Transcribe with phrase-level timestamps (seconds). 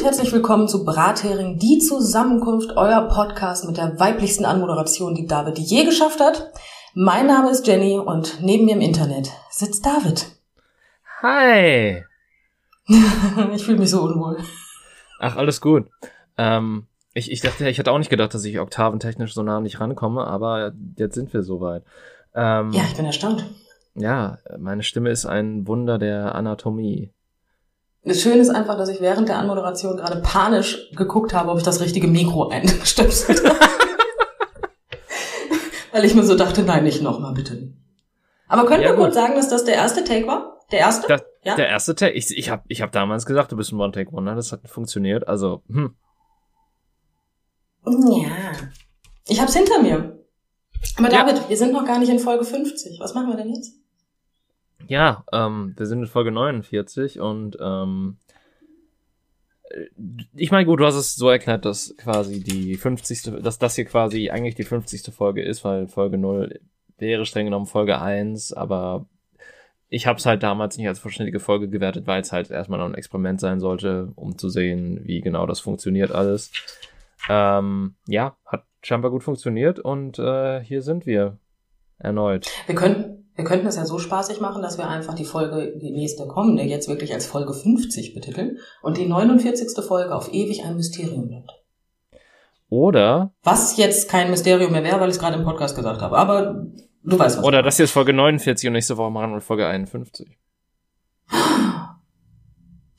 [0.00, 5.58] Und herzlich willkommen zu Brathering, die Zusammenkunft, euer Podcast mit der weiblichsten Anmoderation, die David
[5.58, 6.54] je geschafft hat.
[6.94, 10.24] Mein Name ist Jenny und neben mir im Internet sitzt David.
[11.20, 12.02] Hi.
[13.54, 14.38] ich fühle mich so unwohl.
[15.18, 15.86] Ach, alles gut.
[16.38, 19.80] Ähm, ich, ich dachte, ich hätte auch nicht gedacht, dass ich oktaventechnisch so nah nicht
[19.80, 21.84] rankomme, aber jetzt sind wir soweit.
[22.34, 23.44] Ähm, ja, ich bin erstaunt.
[23.96, 27.12] Ja, meine Stimme ist ein Wunder der Anatomie.
[28.02, 31.64] Das Schöne ist einfach, dass ich während der Anmoderation gerade panisch geguckt habe, ob ich
[31.64, 33.58] das richtige Mikro einstöpselt habe.
[35.92, 37.72] Weil ich mir so dachte, nein, nicht nochmal, bitte.
[38.48, 40.60] Aber können ja, wir kurz sagen, dass das der erste Take war?
[40.72, 41.08] Der erste?
[41.08, 41.56] Das, ja?
[41.56, 42.14] Der erste Take.
[42.14, 44.34] Ich, ich habe ich hab damals gesagt, du bist ein One-Take-Wonder.
[44.34, 45.28] Das hat funktioniert.
[45.28, 45.94] Also, hm.
[47.86, 48.52] Ja.
[49.28, 50.18] Ich hab's hinter mir.
[50.96, 51.48] Aber David, ja.
[51.48, 52.98] wir sind noch gar nicht in Folge 50.
[53.00, 53.74] Was machen wir denn jetzt?
[54.90, 58.16] Ja, ähm, wir sind in Folge 49 und ähm,
[60.34, 63.40] ich meine, gut, du hast es so erklärt, dass quasi die 50.
[63.40, 65.14] dass das hier quasi eigentlich die 50.
[65.14, 66.58] Folge ist, weil Folge 0
[66.98, 69.06] wäre streng genommen Folge 1, aber
[69.90, 72.86] ich habe es halt damals nicht als vollständige Folge gewertet, weil es halt erstmal noch
[72.86, 76.50] ein Experiment sein sollte, um zu sehen, wie genau das funktioniert alles.
[77.28, 81.38] Ähm, ja, hat scheinbar gut funktioniert und äh, hier sind wir
[82.00, 82.48] erneut.
[82.66, 85.92] Wir können wir könnten es ja so spaßig machen, dass wir einfach die Folge, die
[85.92, 89.84] nächste kommende, jetzt wirklich als Folge 50 betiteln und die 49.
[89.84, 91.52] Folge auf ewig ein Mysterium bleibt.
[92.68, 93.32] Oder.
[93.42, 96.16] Was jetzt kein Mysterium mehr wäre, weil ich es gerade im Podcast gesagt habe.
[96.16, 96.66] Aber
[97.02, 97.44] du weißt was.
[97.44, 100.28] Oder das hier ist Folge 49 und nächste Woche machen wir Folge 51.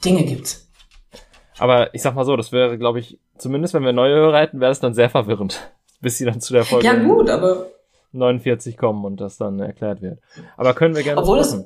[0.03, 0.69] Dinge gibt's.
[1.57, 4.59] Aber ich sag mal so, das wäre, glaube ich, zumindest wenn wir neue Hörer hätten,
[4.59, 5.71] wäre es dann sehr verwirrend.
[6.01, 6.85] Bis sie dann zu der Folge.
[6.85, 7.67] Ja, gut, aber
[8.11, 10.19] 49 kommen und das dann erklärt wird.
[10.57, 11.57] Aber können wir gerne obwohl es,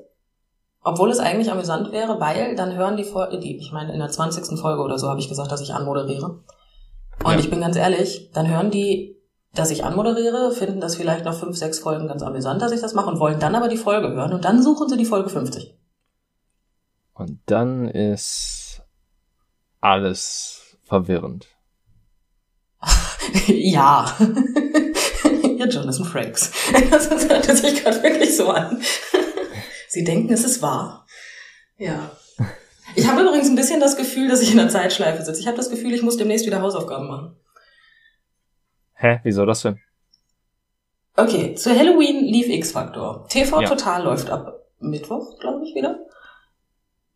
[0.84, 4.10] obwohl es eigentlich amüsant wäre, weil dann hören die Folge, die, ich meine, in der
[4.10, 4.60] 20.
[4.60, 6.44] Folge oder so habe ich gesagt, dass ich anmoderiere.
[7.24, 7.40] Und ja.
[7.40, 9.16] ich bin ganz ehrlich, dann hören die,
[9.54, 12.94] dass ich anmoderiere, finden das vielleicht nach fünf, sechs Folgen ganz amüsant, dass ich das
[12.94, 15.76] mache und wollen dann aber die Folge hören und dann suchen sie die Folge 50.
[17.14, 18.84] Und dann ist
[19.80, 21.48] alles verwirrend.
[23.48, 24.06] ja.
[25.66, 26.52] Ja, Jonathan Frakes.
[26.92, 28.82] Das hört sich gerade wirklich so an.
[29.88, 31.06] Sie denken, es ist wahr.
[31.78, 32.12] Ja.
[32.96, 35.40] Ich habe übrigens ein bisschen das Gefühl, dass ich in der Zeitschleife sitze.
[35.40, 37.36] Ich habe das Gefühl, ich muss demnächst wieder Hausaufgaben machen.
[38.94, 39.20] Hä?
[39.24, 39.80] Wieso das denn?
[41.18, 43.28] Okay, zu Halloween lief X-Factor.
[43.30, 43.68] TV ja.
[43.68, 46.00] Total läuft ab Mittwoch, glaube ich, wieder.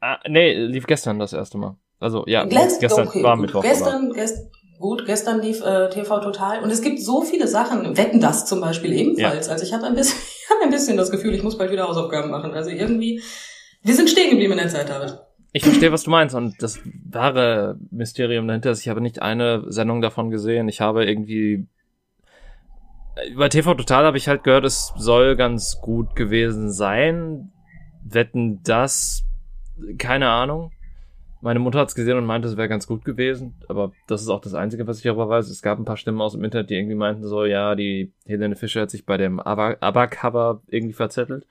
[0.02, 1.78] Ah, nee, lief gestern das erste Mal.
[2.00, 3.62] Also ja, Gläst, gestern okay, war Mittwoch.
[3.62, 4.50] Gestern, gestern,
[4.80, 8.62] Gut, gestern lief äh, TV Total und es gibt so viele Sachen, Wetten das zum
[8.62, 9.48] Beispiel ebenfalls.
[9.48, 9.54] Ja.
[9.54, 11.86] Also ich habe ein bisschen, ich hab ein bisschen das Gefühl, ich muss bald wieder
[11.88, 12.54] Hausaufgaben machen.
[12.54, 13.22] Also irgendwie,
[13.84, 15.20] wir sind stehen geblieben in der Zeit, David.
[15.52, 16.80] Ich verstehe, was du meinst und das
[17.10, 20.70] wahre Mysterium dahinter ist, ich habe nicht eine Sendung davon gesehen.
[20.70, 21.68] Ich habe irgendwie
[23.30, 27.52] über TV Total habe ich halt gehört, es soll ganz gut gewesen sein.
[28.06, 29.24] Wetten das,
[29.98, 30.72] keine Ahnung.
[31.42, 34.30] Meine Mutter hat es gesehen und meinte, es wäre ganz gut gewesen, aber das ist
[34.30, 35.50] auch das Einzige, was ich darüber weiß.
[35.50, 38.56] Es gab ein paar Stimmen aus dem Internet, die irgendwie meinten so, ja, die Helene
[38.56, 41.48] Fischer hat sich bei dem ABBA-Cover irgendwie verzettelt.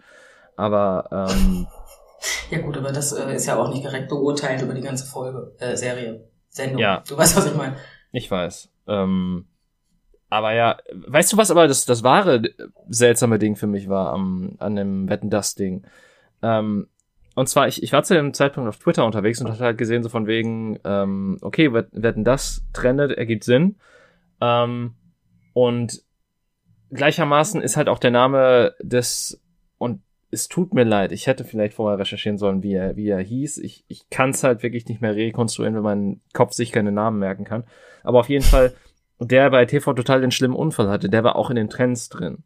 [0.57, 1.67] Aber ähm,
[2.51, 5.53] ja gut, aber das äh, ist ja auch nicht direkt beurteilt über die ganze Folge,
[5.59, 6.79] äh, Serie, Sendung.
[6.79, 7.03] Ja.
[7.09, 7.77] Du weißt, was ich meine.
[8.13, 8.71] Ich weiß.
[8.89, 9.47] Ähm,
[10.31, 12.43] aber ja, weißt du was aber das, das wahre
[12.89, 15.87] seltsame Ding für mich war am, an dem Wetten das Ding?
[16.43, 16.89] Ähm,
[17.39, 20.03] und zwar, ich, ich war zu dem Zeitpunkt auf Twitter unterwegs und hatte halt gesehen,
[20.03, 23.77] so von wegen, ähm, okay, werden das trendet, ergibt Sinn.
[24.41, 24.95] Ähm,
[25.53, 26.03] und
[26.91, 29.41] gleichermaßen ist halt auch der Name des,
[29.79, 30.03] und
[30.33, 33.59] es tut mir leid, ich hätte vielleicht vorher recherchieren sollen, wie er, wie er hieß.
[33.59, 37.21] Ich, ich kann es halt wirklich nicht mehr rekonstruieren, wenn mein Kopf sich keine Namen
[37.21, 37.63] merken kann.
[38.03, 38.75] Aber auf jeden Fall,
[39.21, 42.43] der bei TV Total den schlimmen Unfall hatte, der war auch in den Trends drin.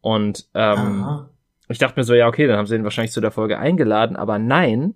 [0.00, 1.30] Und ähm, Aha.
[1.68, 4.16] Ich dachte mir so, ja, okay, dann haben sie ihn wahrscheinlich zu der Folge eingeladen,
[4.16, 4.94] aber nein,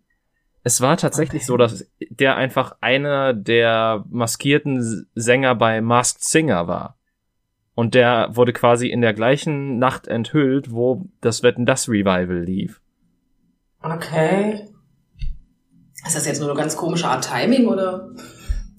[0.62, 1.46] es war tatsächlich okay.
[1.46, 6.98] so, dass der einfach einer der maskierten Sänger bei Masked Singer war.
[7.76, 12.80] Und der wurde quasi in der gleichen Nacht enthüllt, wo das Wetten das Revival lief.
[13.80, 14.66] Okay.
[16.04, 18.10] Ist das jetzt nur eine ganz komische Art Timing oder?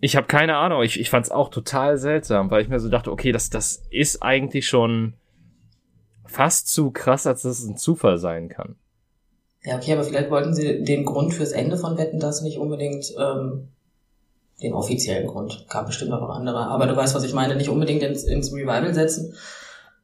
[0.02, 0.84] Ich habe keine Ahnung.
[0.84, 3.84] Ich, ich fand es auch total seltsam, weil ich mir so dachte, okay, das, das
[3.92, 5.14] ist eigentlich schon
[6.28, 8.76] fast zu krass, als dass es ein Zufall sein kann.
[9.64, 13.14] Ja, okay, aber vielleicht wollten sie den Grund fürs Ende von Wetten das nicht unbedingt
[13.18, 13.70] ähm,
[14.62, 15.66] den offiziellen Grund.
[15.70, 16.68] Gab bestimmt auch andere.
[16.68, 19.34] Aber du weißt, was ich meine, nicht unbedingt ins, ins Revival setzen.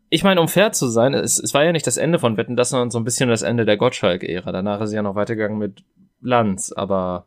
[0.09, 2.55] Ich meine, um fair zu sein, es, es war ja nicht das Ende von Wetten,
[2.55, 4.51] das sondern so ein bisschen das Ende der Gottschalk-Ära.
[4.51, 5.83] Danach ist sie ja noch weitergegangen mit
[6.21, 7.25] Lanz, aber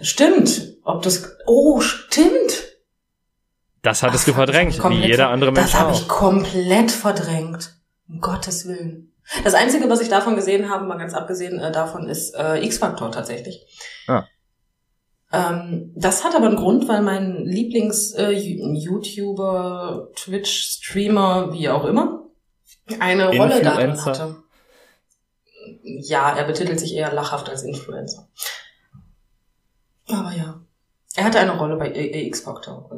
[0.00, 0.76] Stimmt.
[0.84, 1.36] Ob das.
[1.46, 2.73] Oh, stimmt.
[3.84, 7.76] Das hattest Ach, du verdrängt, wie jeder andere Mensch Das habe ich komplett verdrängt.
[8.08, 9.12] Um Gottes Willen.
[9.44, 13.12] Das Einzige, was ich davon gesehen habe, mal ganz abgesehen äh, davon, ist äh, X-Factor
[13.12, 13.66] tatsächlich.
[14.06, 14.24] Ah.
[15.32, 22.22] Ähm, das hat aber einen Grund, weil mein Lieblings-YouTuber, äh, Twitch-Streamer, wie auch immer,
[23.00, 24.42] eine Rolle darin hatte.
[25.82, 28.30] Ja, er betitelt sich eher lachhaft als Influencer.
[30.08, 30.62] Aber ja.
[31.16, 32.90] Er hatte eine Rolle bei X-Factor.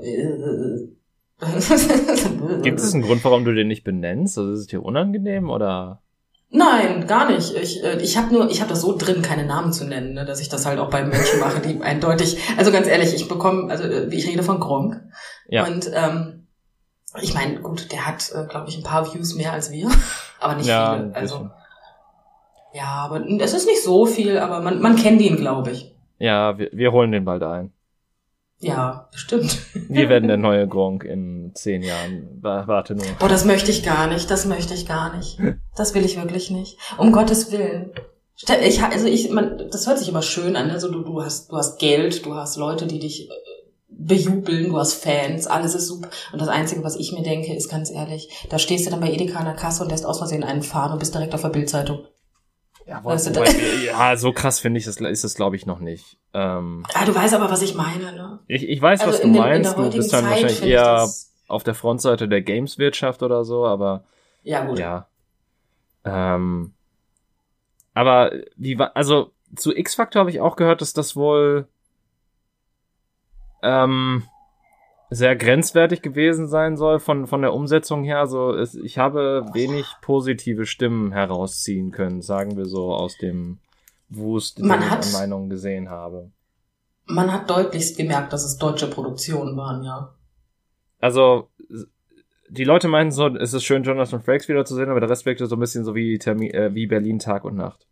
[2.62, 4.38] Gibt es einen Grund, warum du den nicht benennst?
[4.38, 6.00] Also ist es dir unangenehm oder?
[6.48, 7.54] Nein, gar nicht.
[7.54, 10.24] Ich, äh, ich habe nur, ich habe das so drin, keine Namen zu nennen, ne,
[10.24, 12.38] dass ich das halt auch bei Menschen mache, die eindeutig.
[12.56, 15.02] Also ganz ehrlich, ich bekomme, also äh, ich rede von Gronk.
[15.48, 15.66] Ja.
[15.66, 16.46] Und ähm,
[17.20, 19.90] ich meine, gut, der hat, äh, glaube ich, ein paar Views mehr als wir,
[20.40, 21.14] aber nicht ja, viele.
[21.14, 21.50] Also
[22.72, 25.94] ja, aber es ist nicht so viel, aber man, man kennt ihn, glaube ich.
[26.18, 27.72] Ja, wir, wir holen den bald ein.
[28.58, 29.58] Ja, bestimmt.
[29.88, 32.38] Wir werden der neue Gronk in zehn Jahren.
[32.40, 33.06] Warte nur.
[33.18, 34.30] Boah, das möchte ich gar nicht.
[34.30, 35.38] Das möchte ich gar nicht.
[35.76, 36.78] Das will ich wirklich nicht.
[36.96, 37.92] Um Gottes Willen.
[38.62, 40.70] Ich, also ich, man, das hört sich immer schön an.
[40.70, 43.34] Also du, du hast, du hast Geld, du hast Leute, die dich äh,
[43.88, 46.08] bejubeln, du hast Fans, alles ist super.
[46.32, 49.10] Und das Einzige, was ich mir denke, ist ganz ehrlich, da stehst du dann bei
[49.10, 51.48] Edeka an der Kasse und lässt aus Versehen einen fahren und bist direkt auf der
[51.48, 52.00] Bildzeitung.
[52.86, 53.50] Ja, wo, du, wobei,
[53.84, 56.18] ja, so krass finde ich das ist es glaube ich noch nicht.
[56.32, 58.38] Ähm, ah, du weißt aber, was ich meine, ne?
[58.46, 59.76] Ich, ich weiß, also was du dem, meinst.
[59.76, 61.08] Du bist dann Zeit wahrscheinlich eher
[61.48, 64.04] auf der Frontseite der Games-Wirtschaft oder so, aber
[64.44, 64.78] ja, gut.
[64.78, 65.08] Ja.
[66.04, 66.74] Ähm,
[67.94, 71.66] aber wie war, also zu X-Factor habe ich auch gehört, dass das wohl
[73.62, 74.22] ähm,
[75.10, 78.18] sehr grenzwertig gewesen sein soll von, von der Umsetzung her.
[78.18, 83.58] Also es, ich habe wenig positive Stimmen herausziehen können, sagen wir so, aus dem
[84.08, 86.30] Wust, den ich an Meinungen gesehen habe.
[87.06, 90.14] Man hat deutlichst gemerkt, dass es deutsche Produktionen waren, ja.
[91.00, 91.50] Also,
[92.48, 95.56] die Leute meinen so, es ist schön, Jonathan Frakes wiederzusehen, aber der Rest wirkte so
[95.56, 97.86] ein bisschen so wie, Termin, äh, wie Berlin Tag und Nacht.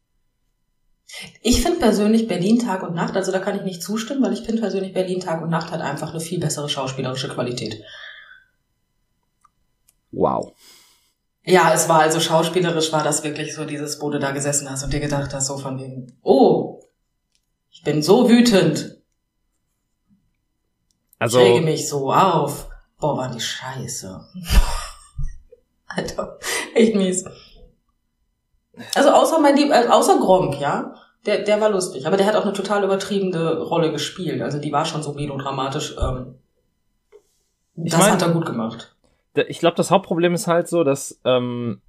[1.43, 4.43] Ich finde persönlich Berlin Tag und Nacht, also da kann ich nicht zustimmen, weil ich
[4.43, 7.83] finde persönlich Berlin Tag und Nacht hat einfach eine viel bessere schauspielerische Qualität.
[10.11, 10.53] Wow.
[11.45, 14.83] Ja, es war also schauspielerisch war das wirklich so dieses, wo du da gesessen hast
[14.83, 16.81] und dir gedacht hast, so von wegen, oh,
[17.71, 18.97] ich bin so wütend.
[21.19, 22.69] Also, ich rege mich so auf.
[22.99, 24.25] Boah, war die Scheiße.
[25.87, 26.39] Alter,
[26.75, 27.25] echt mies.
[28.95, 30.95] Also außer mein Lieb, also außer Gronk, ja.
[31.27, 34.43] Der, der war lustig, aber der hat auch eine total übertriebene Rolle gespielt.
[34.43, 35.97] Also die war schon so melodramatisch.
[35.99, 36.35] Ähm,
[37.77, 38.95] das mein, hat er gut gemacht.
[39.49, 41.81] Ich glaube, das Hauptproblem ist halt so, dass ähm,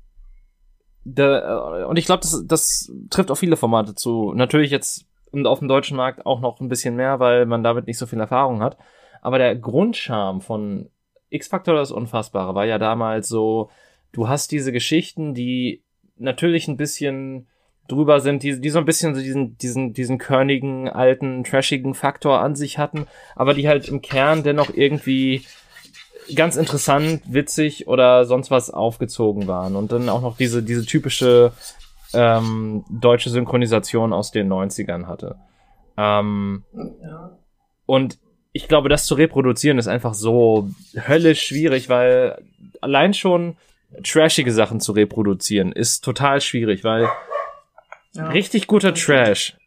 [1.04, 4.34] der, äh, und ich glaube, das, das trifft auf viele Formate zu.
[4.34, 5.06] Natürlich jetzt
[5.44, 8.20] auf dem deutschen Markt auch noch ein bisschen mehr, weil man damit nicht so viel
[8.20, 8.78] Erfahrung hat.
[9.22, 10.90] Aber der Grundcharme von
[11.30, 13.70] X-Factor das Unfassbare war ja damals so,
[14.12, 15.84] du hast diese Geschichten, die
[16.17, 17.48] natürlich ein bisschen
[17.88, 22.41] drüber sind, die, die so ein bisschen so diesen, diesen, diesen körnigen, alten, trashigen Faktor
[22.41, 25.45] an sich hatten, aber die halt im Kern dennoch irgendwie
[26.34, 29.75] ganz interessant, witzig oder sonst was aufgezogen waren.
[29.75, 31.51] Und dann auch noch diese, diese typische
[32.13, 35.36] ähm, deutsche Synchronisation aus den 90ern hatte.
[35.98, 36.63] Ähm.
[37.86, 38.17] Und
[38.51, 42.41] ich glaube, das zu reproduzieren ist einfach so höllisch schwierig, weil
[42.81, 43.57] allein schon
[44.04, 47.10] trashige Sachen zu reproduzieren ist total schwierig, weil
[48.14, 48.28] ja.
[48.30, 49.58] richtig guter Trash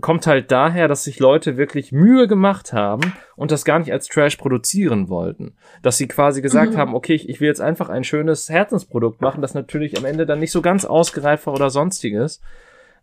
[0.00, 4.06] kommt halt daher, dass sich Leute wirklich Mühe gemacht haben und das gar nicht als
[4.06, 5.54] Trash produzieren wollten.
[5.82, 6.76] Dass sie quasi gesagt mhm.
[6.78, 10.26] haben, okay, ich, ich will jetzt einfach ein schönes Herzensprodukt machen, das natürlich am Ende
[10.26, 12.40] dann nicht so ganz ausgereift war oder sonstiges.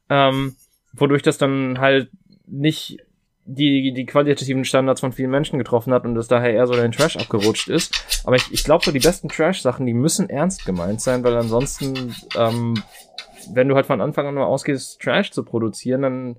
[0.10, 0.56] Ähm,
[0.94, 2.10] wodurch das dann halt
[2.48, 3.00] nicht
[3.50, 6.82] die, die qualitativen Standards von vielen Menschen getroffen hat und das daher eher so in
[6.82, 8.22] den Trash abgerutscht ist.
[8.25, 12.13] Aber ich, ich glaube, so die besten Trash-Sachen, die müssen ernst gemeint sein, weil ansonsten,
[12.36, 12.84] ähm,
[13.54, 16.38] wenn du halt von Anfang an nur ausgehst, Trash zu produzieren, dann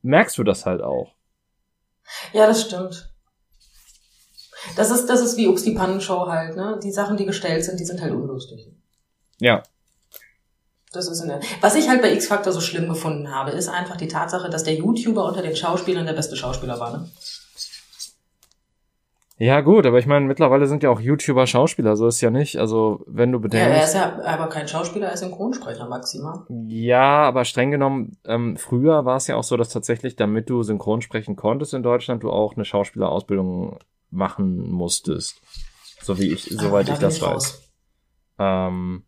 [0.00, 1.12] merkst du das halt auch.
[2.32, 3.12] Ja, das stimmt.
[4.74, 6.80] Das ist, das ist wie Ux die Pannenshow halt, ne?
[6.82, 8.72] Die Sachen, die gestellt sind, die sind halt unlustig.
[9.38, 9.62] Ja,
[10.98, 11.40] das ist eine.
[11.60, 14.64] Was ich halt bei X Factor so schlimm gefunden habe, ist einfach die Tatsache, dass
[14.64, 16.98] der YouTuber unter den Schauspielern der beste Schauspieler war.
[16.98, 17.08] Ne?
[19.40, 22.56] Ja, gut, aber ich meine, mittlerweile sind ja auch YouTuber Schauspieler, so ist ja nicht.
[22.56, 23.68] Also, wenn du bedenkst.
[23.68, 26.40] Ja, er ist ja aber kein Schauspieler, er ist Synchronsprecher maximal.
[26.66, 30.64] Ja, aber streng genommen, ähm, früher war es ja auch so, dass tatsächlich, damit du
[30.64, 33.78] synchron sprechen konntest in Deutschland, du auch eine Schauspielerausbildung
[34.10, 35.40] machen musstest.
[36.02, 37.62] So wie ich, soweit ah, da ich das weiß.
[38.40, 39.04] Ähm,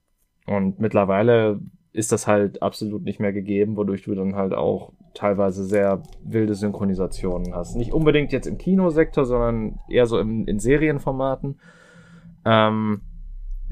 [0.47, 1.59] und mittlerweile
[1.93, 6.55] ist das halt absolut nicht mehr gegeben, wodurch du dann halt auch teilweise sehr wilde
[6.55, 7.77] Synchronisationen hast.
[7.77, 11.59] Nicht unbedingt jetzt im Kinosektor, sondern eher so im, in Serienformaten.
[12.45, 13.03] Ähm,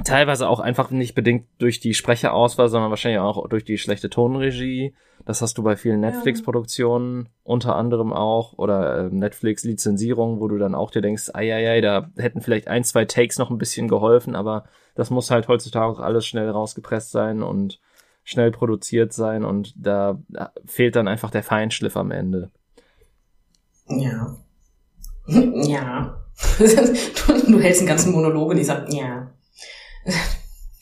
[0.04, 4.94] teilweise auch einfach nicht bedingt durch die Sprecherauswahl, sondern wahrscheinlich auch durch die schlechte Tonregie.
[5.24, 10.74] Das hast du bei vielen Netflix-Produktionen unter anderem auch oder äh, Netflix-Lizenzierung, wo du dann
[10.74, 13.88] auch dir denkst, ei, ei, ei, da hätten vielleicht ein, zwei Takes noch ein bisschen
[13.88, 17.80] geholfen, aber das muss halt heutzutage auch alles schnell rausgepresst sein und
[18.28, 20.18] schnell produziert sein und da
[20.66, 22.50] fehlt dann einfach der Feinschliff am Ende.
[23.88, 24.36] Ja.
[25.30, 26.24] Ja.
[26.58, 26.64] du,
[27.52, 29.30] du hältst einen ganzen Monolog und ich sag, ja.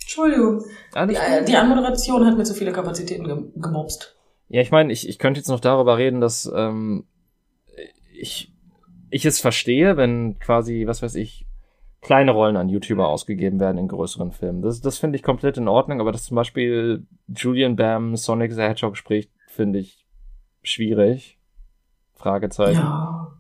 [0.01, 0.65] Entschuldigung.
[0.95, 4.15] Die, die, Anmoderation hat mir zu viele Kapazitäten ge gemobst.
[4.49, 7.07] Ja, ich meine, ich, ich könnte jetzt noch darüber reden, dass ähm,
[8.13, 8.53] ich,
[9.11, 11.46] ich es verstehe, wenn quasi, was weiß ich,
[12.07, 14.63] kleine Rollen an YouTuber ausgegeben werden in größeren Filmen.
[14.63, 18.63] Das, das finde ich komplett in Ordnung, aber dass zum Beispiel Julian Bam Sonic the
[18.63, 20.07] Hedgehog spricht, finde ich
[20.63, 21.41] schwierig.
[22.15, 22.79] Fragezeichen.
[22.79, 23.37] Ja.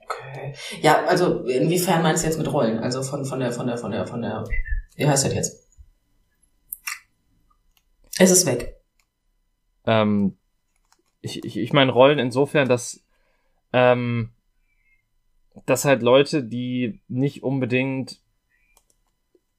[0.00, 0.54] Okay.
[0.82, 2.80] Ja, also inwiefern meinst du jetzt mit Rollen?
[2.80, 4.42] Also von, von der, von der, von der, von der,
[4.96, 5.68] wie heißt das jetzt?
[8.18, 8.80] Es ist weg.
[9.86, 10.36] Ähm,
[11.20, 13.04] ich, ich, ich meine Rollen insofern, dass
[13.72, 14.33] ähm,
[15.66, 18.20] dass halt Leute, die nicht unbedingt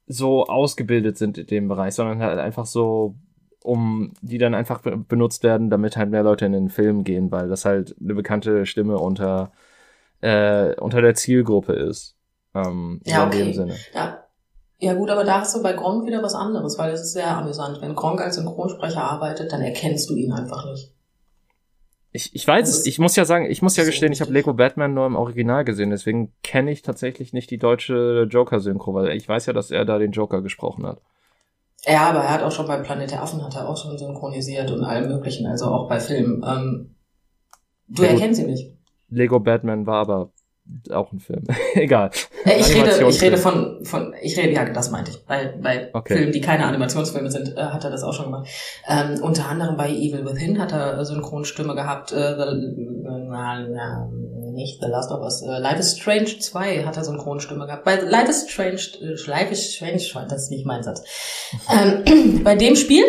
[0.08, 3.16] so ausgebildet sind in dem Bereich, sondern halt einfach so,
[3.64, 7.50] um die dann einfach benutzt werden, damit halt mehr Leute in den Film gehen, weil
[7.50, 9.52] das halt eine bekannte Stimme unter
[10.22, 12.16] äh, unter der Zielgruppe ist.
[12.54, 13.40] Ähm, ja, okay.
[13.40, 13.75] In dem Sinne.
[13.94, 14.22] Ja.
[14.78, 17.38] Ja gut, aber da hast du bei Gronk wieder was anderes, weil es ist sehr
[17.38, 17.82] amüsant.
[17.82, 20.94] Wenn Gronk als Synchronsprecher arbeitet, dann erkennst du ihn einfach nicht.
[22.15, 24.53] Ich, ich weiß es, ich muss ja sagen, ich muss ja gestehen, ich habe Lego
[24.53, 29.27] Batman nur im Original gesehen, deswegen kenne ich tatsächlich nicht die deutsche Joker-Synchro, weil ich
[29.27, 31.01] weiß ja, dass er da den Joker gesprochen hat.
[31.86, 34.72] Ja, aber er hat auch schon bei Planet der Affen hat er auch schon synchronisiert
[34.72, 36.41] und allem möglichen, also auch bei Filmen.
[36.48, 36.95] Ähm,
[37.89, 38.72] du ja, erkennst ihn nicht.
[39.10, 40.31] Lego Batman war aber
[40.91, 41.43] auch ein Film.
[41.75, 42.12] Egal.
[42.45, 45.25] Äh, ich rede, ich rede von, von, ich rede, ja, das meinte ich.
[45.25, 46.17] Bei, bei okay.
[46.17, 48.48] Filmen, die keine Animationsfilme sind, äh, hat er das auch schon gemacht.
[48.88, 52.12] Ähm, unter anderem bei Evil Within hat er Synchronstimme gehabt.
[52.12, 53.25] Äh, the, äh,
[54.55, 55.41] nicht The Last of Us.
[55.41, 57.84] Äh, Life is Strange 2 hat er Synchronstimme gehabt.
[57.84, 61.03] Bei Life is Strange, äh, Life is Strange, das ist nicht mein Satz.
[61.69, 63.03] Ähm, bei dem Spiel.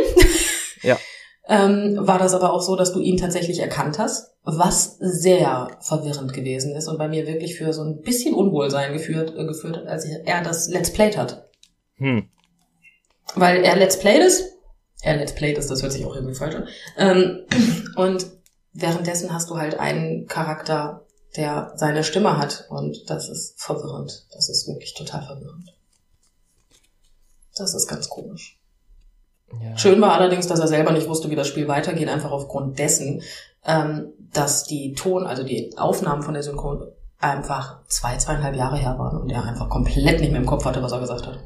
[1.48, 6.32] Ähm, war das aber auch so, dass du ihn tatsächlich erkannt hast was sehr verwirrend
[6.32, 9.88] gewesen ist und bei mir wirklich für so ein bisschen Unwohlsein geführt, äh, geführt hat,
[9.88, 11.48] als er das Let's Played hat.
[11.96, 12.28] Hm.
[13.34, 14.44] Weil er Let's Played ist,
[15.02, 17.46] er Let's Played ist, das hört sich auch irgendwie falsch an, ähm,
[17.96, 18.26] und
[18.72, 21.04] währenddessen hast du halt einen Charakter,
[21.36, 24.26] der seine Stimme hat und das ist verwirrend.
[24.32, 25.74] Das ist wirklich total verwirrend.
[27.56, 28.55] Das ist ganz komisch.
[29.52, 29.76] Ja.
[29.78, 33.22] Schön war allerdings, dass er selber nicht wusste, wie das Spiel weitergeht, einfach aufgrund dessen,
[33.64, 36.86] ähm, dass die Ton, also die Aufnahmen von der Synchron
[37.18, 40.82] einfach zwei, zweieinhalb Jahre her waren und er einfach komplett nicht mehr im Kopf hatte,
[40.82, 41.38] was er gesagt hat.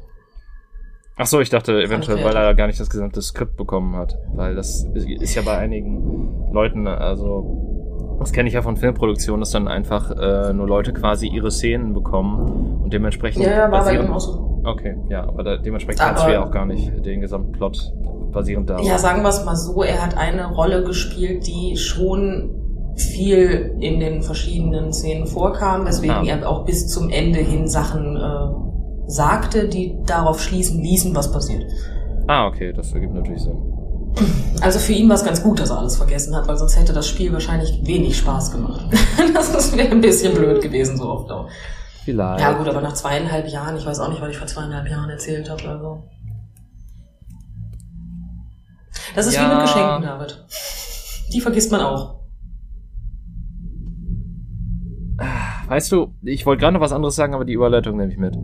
[1.17, 4.55] Ach so, ich dachte eventuell, weil er gar nicht das gesamte Skript bekommen hat, weil
[4.55, 7.80] das ist ja bei einigen Leuten, also
[8.21, 11.93] das kenne ich ja von Filmproduktionen, dass dann einfach äh, nur Leute quasi ihre Szenen
[11.93, 14.11] bekommen und dementsprechend ja, ja, war basieren.
[14.11, 14.61] Auch so.
[14.63, 17.93] Okay, ja, aber da, dementsprechend kannst du ja auch gar nicht den gesamten Plot
[18.31, 18.85] basierend darauf.
[18.85, 22.55] Ja, sagen wir es mal so, er hat eine Rolle gespielt, die schon
[22.95, 26.25] viel in den verschiedenen Szenen vorkam, weswegen ah.
[26.25, 31.65] er auch bis zum Ende hin Sachen äh, sagte, die darauf schließen ließen, was passiert.
[32.27, 33.70] Ah, okay, das ergibt natürlich Sinn.
[34.61, 36.93] Also für ihn war es ganz gut, dass er alles vergessen hat, weil sonst hätte
[36.93, 38.85] das Spiel wahrscheinlich wenig Spaß gemacht.
[39.33, 41.49] das wäre ein bisschen blöd gewesen, so oft auch.
[42.03, 42.41] Vielleicht.
[42.41, 45.09] Ja gut, aber nach zweieinhalb Jahren, ich weiß auch nicht, was ich vor zweieinhalb Jahren
[45.09, 45.67] erzählt habe.
[45.67, 46.03] Also.
[49.15, 49.49] Das ist ja.
[49.49, 50.45] wie mit Geschenken, David.
[51.33, 52.21] Die vergisst man auch.
[55.67, 58.35] Weißt du, ich wollte gerade noch was anderes sagen, aber die Überleitung nehme ich mit.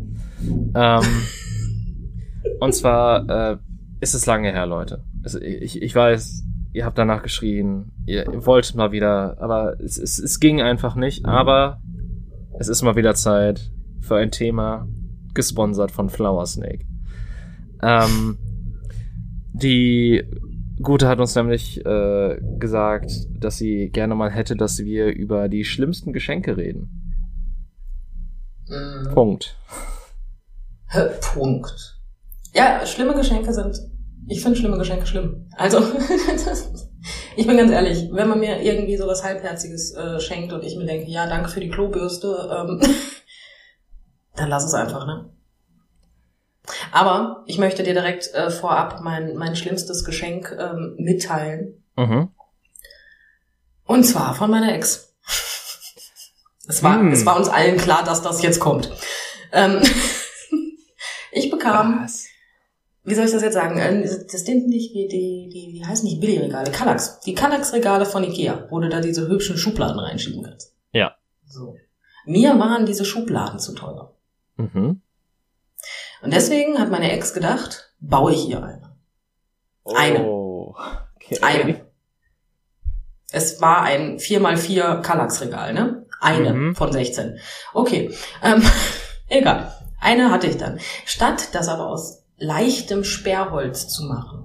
[0.75, 1.03] Ähm,
[2.59, 3.57] und zwar äh,
[3.99, 5.03] ist es lange her, Leute.
[5.27, 10.19] Also ich, ich weiß, ihr habt danach geschrien, ihr, wollt mal wieder, aber es, es,
[10.19, 11.25] es ging einfach nicht.
[11.25, 11.81] Aber
[12.57, 13.69] es ist mal wieder Zeit
[13.99, 14.87] für ein Thema,
[15.33, 16.85] gesponsert von Flower Snake.
[17.83, 18.37] Ähm,
[19.51, 20.23] die
[20.81, 25.65] Gute hat uns nämlich äh, gesagt, dass sie gerne mal hätte, dass wir über die
[25.65, 27.35] schlimmsten Geschenke reden.
[28.69, 29.13] Mhm.
[29.13, 29.57] Punkt.
[31.33, 31.99] Punkt.
[32.53, 33.77] Ja, schlimme Geschenke sind.
[34.29, 35.49] Ich finde schlimme Geschenke schlimm.
[35.55, 35.79] Also,
[37.37, 40.85] ich bin ganz ehrlich, wenn man mir irgendwie sowas Halbherziges äh, schenkt und ich mir
[40.85, 42.81] denke, ja, danke für die Klobürste, ähm,
[44.35, 45.29] dann lass es einfach, ne?
[46.91, 51.83] Aber ich möchte dir direkt äh, vorab mein, mein schlimmstes Geschenk ähm, mitteilen.
[51.95, 52.29] Mhm.
[53.85, 55.13] Und zwar von meiner Ex.
[56.69, 57.13] Es war, Hm.
[57.13, 58.91] es war uns allen klar, dass das jetzt kommt.
[59.53, 59.81] Ähm,
[61.31, 62.25] ich bekam, Was?
[63.07, 63.79] Wie soll ich das jetzt sagen?
[63.79, 66.71] Ähm, Das sind nicht wie die, die, wie heißen die Billigregale?
[66.71, 67.21] Kallax.
[67.21, 70.75] Die Kallax-Regale von Ikea, wo du da diese hübschen Schubladen reinschieben kannst.
[70.91, 71.15] Ja.
[71.47, 71.75] So.
[72.25, 74.13] Mir waren diese Schubladen zu teuer.
[74.57, 75.01] Mhm.
[76.21, 78.95] Und deswegen hat meine Ex gedacht, baue ich ihr eine.
[79.85, 80.25] Eine.
[80.25, 80.75] Oh.
[81.15, 81.39] Okay.
[81.41, 81.85] Eine.
[83.31, 86.05] Es war ein 4x4 Kallax-Regal, ne?
[86.19, 86.75] Eine Mhm.
[86.75, 87.39] von 16.
[87.73, 88.11] Okay,
[88.43, 88.61] ähm,
[89.27, 89.71] egal.
[89.99, 90.79] Eine hatte ich dann.
[91.05, 94.43] Statt das aber aus leichtem Sperrholz zu machen,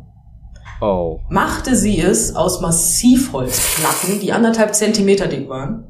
[0.80, 1.20] Oh.
[1.30, 5.86] machte sie es aus Massivholzplatten, die anderthalb Zentimeter dick waren,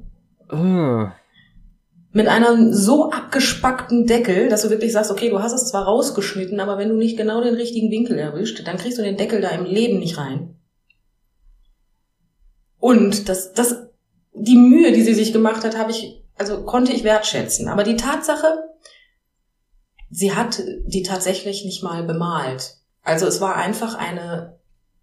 [0.53, 1.07] Uh.
[2.13, 6.61] mit einem so abgespackten Deckel, dass du wirklich sagst, okay, du hast es zwar rausgeschnitten,
[6.61, 9.49] aber wenn du nicht genau den richtigen Winkel erwischt, dann kriegst du den Deckel da
[9.51, 10.57] im Leben nicht rein.
[12.79, 13.77] Und das, das,
[14.35, 17.69] die Mühe, die sie sich gemacht hat, habe ich, also konnte ich wertschätzen.
[17.69, 18.65] Aber die Tatsache,
[20.13, 22.77] sie hat die tatsächlich nicht mal bemalt.
[23.03, 24.59] Also es war einfach eine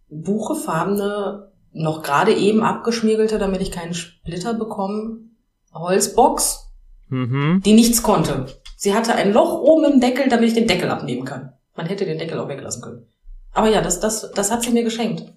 [0.10, 5.18] buchefarbene, noch gerade eben abgeschmiergelte, damit ich keinen Splitter bekomme,
[5.74, 6.68] Holzbox,
[7.10, 7.62] Mhm.
[7.66, 8.46] die nichts konnte.
[8.78, 11.54] Sie hatte ein Loch oben im Deckel, damit ich den Deckel abnehmen kann.
[11.76, 13.08] Man hätte den Deckel auch weglassen können.
[13.52, 15.34] Aber ja, das, das, das hat sie mir geschenkt.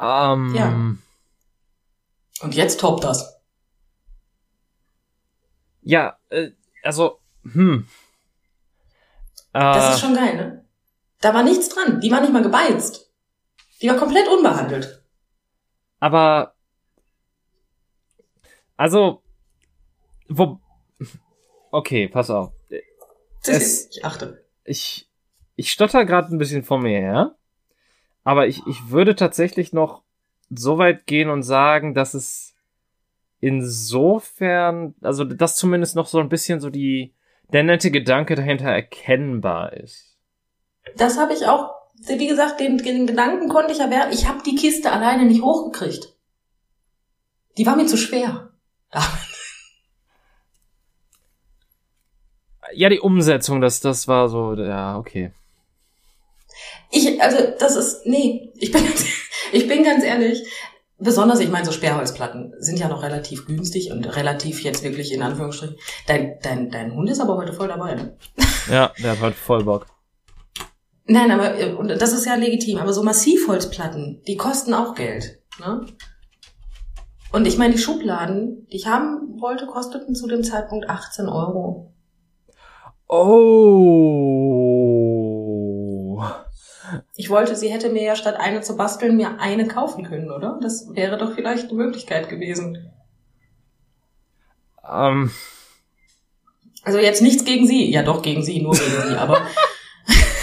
[0.00, 0.94] Ähm, Ja.
[2.42, 3.39] Und jetzt toppt das.
[5.82, 6.50] Ja, äh,
[6.82, 7.86] also, hm.
[9.52, 10.64] Das Äh, ist schon geil, ne?
[11.20, 12.00] Da war nichts dran.
[12.00, 13.10] Die war nicht mal gebeizt.
[13.82, 15.02] Die war komplett unbehandelt.
[15.98, 16.54] aber,
[18.76, 19.22] also,
[20.28, 20.60] wo,
[21.70, 22.52] okay, pass auf.
[23.42, 24.44] Es- ich achte.
[24.64, 25.10] Ich,
[25.56, 27.36] ich stotter gerade ein bisschen vor mir her,
[28.24, 30.02] aber ich, ich würde tatsächlich noch
[30.50, 32.49] so weit gehen und sagen, dass es
[33.40, 37.14] insofern, also dass zumindest noch so ein bisschen so die,
[37.52, 40.16] der nette Gedanke dahinter erkennbar ist.
[40.96, 41.70] Das habe ich auch,
[42.06, 44.12] wie gesagt, den, den Gedanken konnte ich erwerben.
[44.12, 46.14] Ich habe die Kiste alleine nicht hochgekriegt.
[47.58, 48.50] Die war mir zu schwer.
[52.72, 55.32] Ja, die Umsetzung, das, das war so, ja, okay.
[56.90, 58.84] Ich, also, das ist, nee, ich bin,
[59.52, 60.44] ich bin ganz ehrlich,
[61.00, 65.22] besonders, ich meine, so Sperrholzplatten sind ja noch relativ günstig und relativ jetzt wirklich in
[65.22, 65.76] Anführungsstrichen.
[66.06, 68.16] Dein, dein, dein Hund ist aber heute voll dabei, ne?
[68.70, 69.86] Ja, der hat halt voll Bock.
[71.06, 75.40] Nein, aber, äh, und das ist ja legitim, aber so Massivholzplatten, die kosten auch Geld,
[75.58, 75.86] ne?
[77.32, 81.94] Und ich meine, die Schubladen, die ich haben wollte, kosteten zu dem Zeitpunkt 18 Euro.
[83.08, 84.59] Oh.
[87.20, 90.58] Ich wollte, sie hätte mir ja statt eine zu basteln, mir eine kaufen können, oder?
[90.62, 92.90] Das wäre doch vielleicht eine Möglichkeit gewesen.
[94.90, 95.30] Ähm,
[96.82, 97.90] Also jetzt nichts gegen sie.
[97.92, 99.42] Ja, doch gegen sie, nur gegen sie, aber.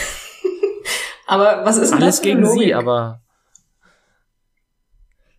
[1.26, 2.62] aber was ist denn alles das gegen Logik?
[2.62, 3.22] sie, aber.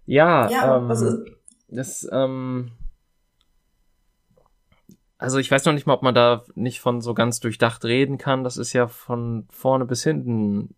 [0.07, 1.19] Ja, Ja, ähm, was ist.
[1.69, 2.73] das, ähm,
[5.19, 8.19] also ich weiß noch nicht mal, ob man da nicht von so ganz durchdacht reden
[8.19, 8.43] kann.
[8.43, 10.75] Das ist ja von vorne bis hinten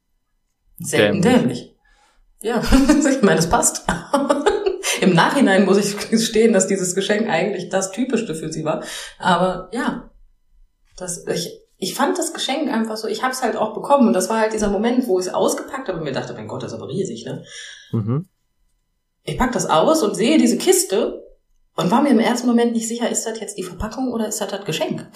[0.81, 1.75] Selten dämlich.
[2.43, 2.63] Ja,
[3.11, 3.85] ich meine, es passt.
[5.01, 8.83] Im Nachhinein muss ich gestehen, dass dieses Geschenk eigentlich das Typischste für sie war.
[9.19, 10.11] Aber ja,
[10.97, 14.09] das, ich, ich fand das Geschenk einfach so, ich habe es halt auch bekommen.
[14.09, 16.49] Und das war halt dieser Moment, wo ich es ausgepackt habe und mir dachte, mein
[16.49, 17.45] Gott, das ist aber riesig, ne?
[17.93, 18.29] Mhm.
[19.23, 21.23] Ich pack das aus und sehe diese Kiste
[21.77, 24.41] und war mir im ersten Moment nicht sicher, ist das jetzt die Verpackung oder ist
[24.41, 25.07] das das Geschenk?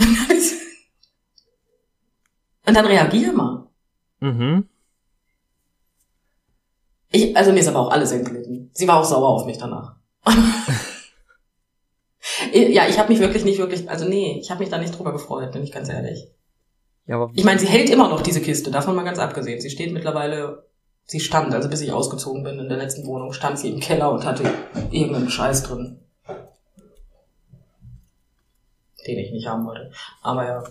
[2.67, 3.67] und dann reagier mal.
[4.21, 4.69] Mhm.
[7.15, 8.71] Ich, also mir ist aber auch alles entglitten.
[8.73, 9.95] Sie war auch sauer auf mich danach.
[12.53, 15.13] ja, ich habe mich wirklich nicht wirklich, also nee, ich habe mich da nicht drüber
[15.13, 16.27] gefreut, bin ich ganz ehrlich.
[17.07, 19.61] Ja, aber Ich meine, sie hält immer noch diese Kiste, davon mal ganz abgesehen.
[19.61, 20.67] Sie steht mittlerweile,
[21.05, 24.11] sie stand, also bis ich ausgezogen bin in der letzten Wohnung, stand sie im Keller
[24.11, 24.51] und hatte
[24.91, 26.01] irgendeinen Scheiß drin.
[29.07, 29.93] Den ich nicht haben wollte.
[30.21, 30.65] Aber ja.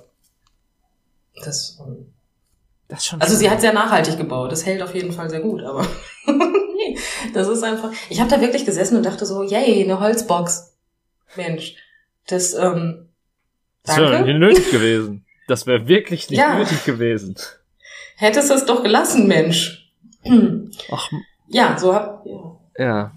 [1.42, 2.14] Das, ähm,
[2.94, 4.52] das ist schon also sie hat sehr nachhaltig gebaut.
[4.52, 5.82] Das hält auf jeden Fall sehr gut, aber
[6.28, 6.98] nee,
[7.34, 7.92] das ist einfach.
[8.10, 10.76] Ich habe da wirklich gesessen und dachte so, yay, eine Holzbox.
[11.36, 11.76] Mensch,
[12.28, 13.10] das ähm,
[13.84, 14.30] das wäre danke.
[14.30, 15.26] nicht nötig gewesen.
[15.48, 16.56] Das wäre wirklich nicht Ja.
[16.60, 17.36] nötig gewesen.
[18.16, 19.92] hättest du es doch gelassen, Mensch.
[20.92, 21.10] Ach,
[21.50, 22.60] ja, so hab ja.
[22.78, 23.12] ja.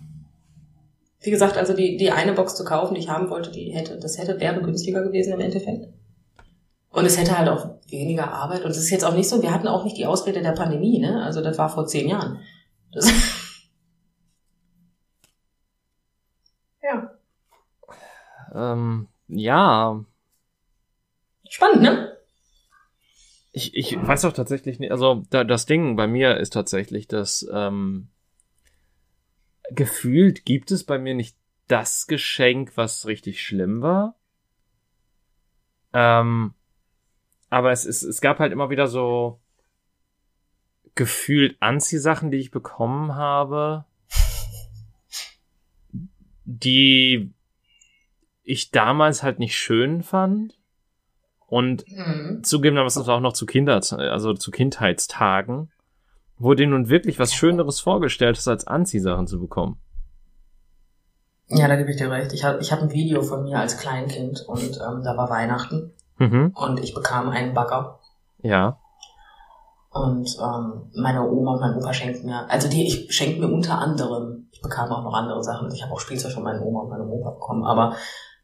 [1.20, 3.98] Wie gesagt, also die die eine Box zu kaufen, die ich haben wollte, die hätte
[3.98, 5.88] das hätte wäre günstiger gewesen im Endeffekt.
[6.96, 8.64] Und es hätte halt auch weniger Arbeit.
[8.64, 10.98] Und es ist jetzt auch nicht so, wir hatten auch nicht die Ausrede der Pandemie,
[10.98, 11.22] ne?
[11.22, 12.40] Also das war vor zehn Jahren.
[12.90, 13.12] Das
[16.82, 17.10] ja.
[18.54, 20.02] Ähm, ja.
[21.50, 22.16] Spannend, ne?
[23.52, 27.46] Ich, ich weiß auch tatsächlich nicht, also da, das Ding bei mir ist tatsächlich, dass
[27.52, 28.08] ähm,
[29.68, 31.36] gefühlt gibt es bei mir nicht
[31.68, 34.16] das Geschenk, was richtig schlimm war.
[35.92, 36.54] Ähm,
[37.50, 39.40] aber es, ist, es gab halt immer wieder so
[40.94, 43.84] gefühlt Anziehsachen, die ich bekommen habe,
[46.44, 47.32] die
[48.42, 50.58] ich damals halt nicht schön fand.
[51.48, 52.42] Und mhm.
[52.42, 55.70] zugegebenermaßen auch noch zu Kinder, also zu Kindheitstagen,
[56.38, 59.78] wo dir nun wirklich was Schöneres vorgestellt ist, als Anziehsachen zu bekommen.
[61.48, 62.32] Ja, da gebe ich dir recht.
[62.32, 65.92] Ich habe ich hab ein Video von mir als Kleinkind und ähm, da war Weihnachten
[66.18, 66.52] mhm.
[66.54, 67.98] und ich bekam einen Bagger.
[68.42, 68.78] Ja.
[69.90, 73.78] Und ähm, meine Oma und mein Opa schenken mir, also die, ich schenke mir unter
[73.78, 76.90] anderem, ich bekam auch noch andere Sachen, ich habe auch Spielzeug von meiner Oma und
[76.90, 77.96] meinem Opa bekommen, aber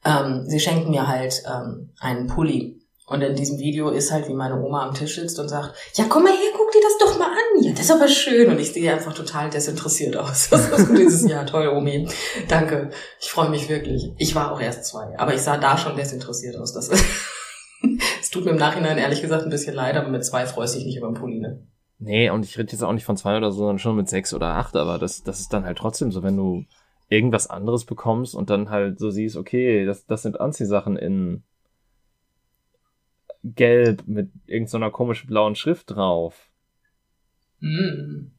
[0.04, 2.78] ähm, sie schenken mir halt ähm, einen Pulli.
[3.06, 6.06] Und in diesem Video ist halt, wie meine Oma am Tisch sitzt und sagt, ja,
[6.08, 7.62] komm mal her, guck dir das doch mal an.
[7.62, 8.48] Ja, das ist aber schön.
[8.48, 10.48] Und ich sehe einfach total desinteressiert aus.
[10.52, 11.44] Hast du dieses Jahr?
[11.44, 12.08] Toll, Omi.
[12.48, 12.90] Danke.
[13.20, 14.12] Ich freue mich wirklich.
[14.18, 16.72] Ich war auch erst zwei, aber ich sah da schon desinteressiert aus.
[16.72, 17.04] Das ist
[18.20, 20.78] es tut mir im Nachhinein ehrlich gesagt ein bisschen leid, aber mit zwei freust du
[20.78, 21.66] dich nicht über den Pulli, ne?
[21.98, 24.34] Nee, und ich rede jetzt auch nicht von zwei oder so, sondern schon mit sechs
[24.34, 26.64] oder acht, aber das, das ist dann halt trotzdem so, wenn du
[27.08, 31.44] irgendwas anderes bekommst und dann halt so siehst, okay, das, das sind Anziehsachen in
[33.44, 36.50] gelb mit irgendeiner so komischen blauen Schrift drauf.
[37.60, 38.32] Mm.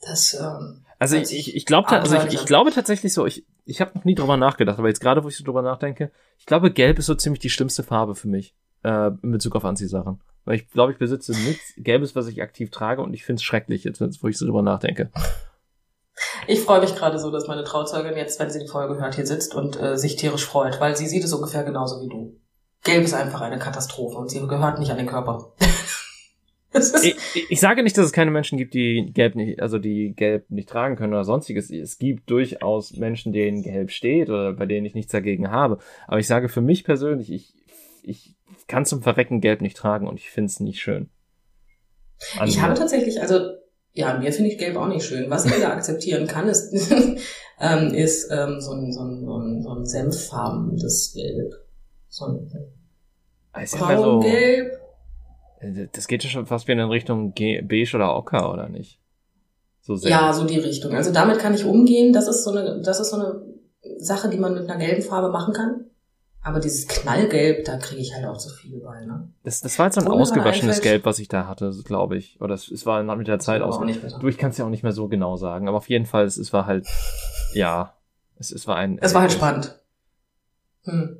[0.00, 3.82] Das, ähm, also ich, ich, ich glaube also ich, ich glaube tatsächlich so, ich, ich
[3.82, 6.70] habe noch nie drüber nachgedacht, aber jetzt gerade, wo ich so drüber nachdenke, ich glaube,
[6.70, 10.20] gelb ist so ziemlich die schlimmste Farbe für mich äh, in Bezug auf Anziehsachen.
[10.44, 13.42] Weil ich glaube, ich besitze nichts Gelbes, was ich aktiv trage und ich finde es
[13.42, 15.10] schrecklich, jetzt, wo ich so drüber nachdenke.
[16.46, 19.26] Ich freue mich gerade so, dass meine Trauzeugin jetzt, wenn sie die Folge hört, hier
[19.26, 22.40] sitzt und äh, sich tierisch freut, weil sie sieht es ungefähr genauso wie du.
[22.84, 25.52] Gelb ist einfach eine Katastrophe und sie gehört nicht an den Körper.
[27.02, 27.16] ich,
[27.48, 30.68] ich, sage nicht, dass es keine Menschen gibt, die gelb nicht, also die gelb nicht
[30.68, 31.70] tragen können oder sonstiges.
[31.70, 35.78] Es gibt durchaus Menschen, denen gelb steht oder bei denen ich nichts dagegen habe.
[36.06, 37.54] Aber ich sage für mich persönlich, ich,
[38.02, 41.08] ich kann zum Verrecken gelb nicht tragen und ich finde es nicht schön.
[42.38, 43.52] An ich habe tatsächlich, also
[43.92, 45.30] ja, mir finde ich gelb auch nicht schön.
[45.30, 46.72] Was ich wieder akzeptieren kann, ist,
[47.60, 51.54] ähm, ist ähm, so ein, so ein, so ein, so ein senffarbenes Gelb.
[52.08, 52.50] So ein
[53.52, 54.72] braun-gelb.
[54.72, 54.77] Äh,
[55.92, 59.00] das geht ja schon fast wieder in Richtung beige oder ocker, oder nicht?
[59.80, 60.10] So sehr.
[60.10, 60.94] Ja, so die Richtung.
[60.94, 62.12] Also damit kann ich umgehen.
[62.12, 63.42] Das ist so eine, das ist so eine
[63.98, 65.84] Sache, die man mit einer gelben Farbe machen kann.
[66.42, 69.28] Aber dieses Knallgelb, da kriege ich halt auch zu viel bei, ne?
[69.42, 72.40] Das, das war jetzt so ein Ohne ausgewaschenes Gelb, was ich da hatte, glaube ich.
[72.40, 73.78] Oder es, es war mit der Zeit aus.
[74.20, 75.68] Du, ich kann es ja auch nicht mehr so genau sagen.
[75.68, 76.86] Aber auf jeden Fall, es, es war halt,
[77.54, 77.94] ja,
[78.38, 78.98] es, es war ein.
[78.98, 79.78] Es war halt spannend.
[80.84, 81.18] Hm.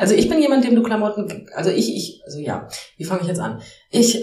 [0.00, 3.28] Also ich bin jemand, dem du Klamotten, also ich, ich, also ja, wie fange ich
[3.28, 3.60] jetzt an?
[3.90, 4.22] Ich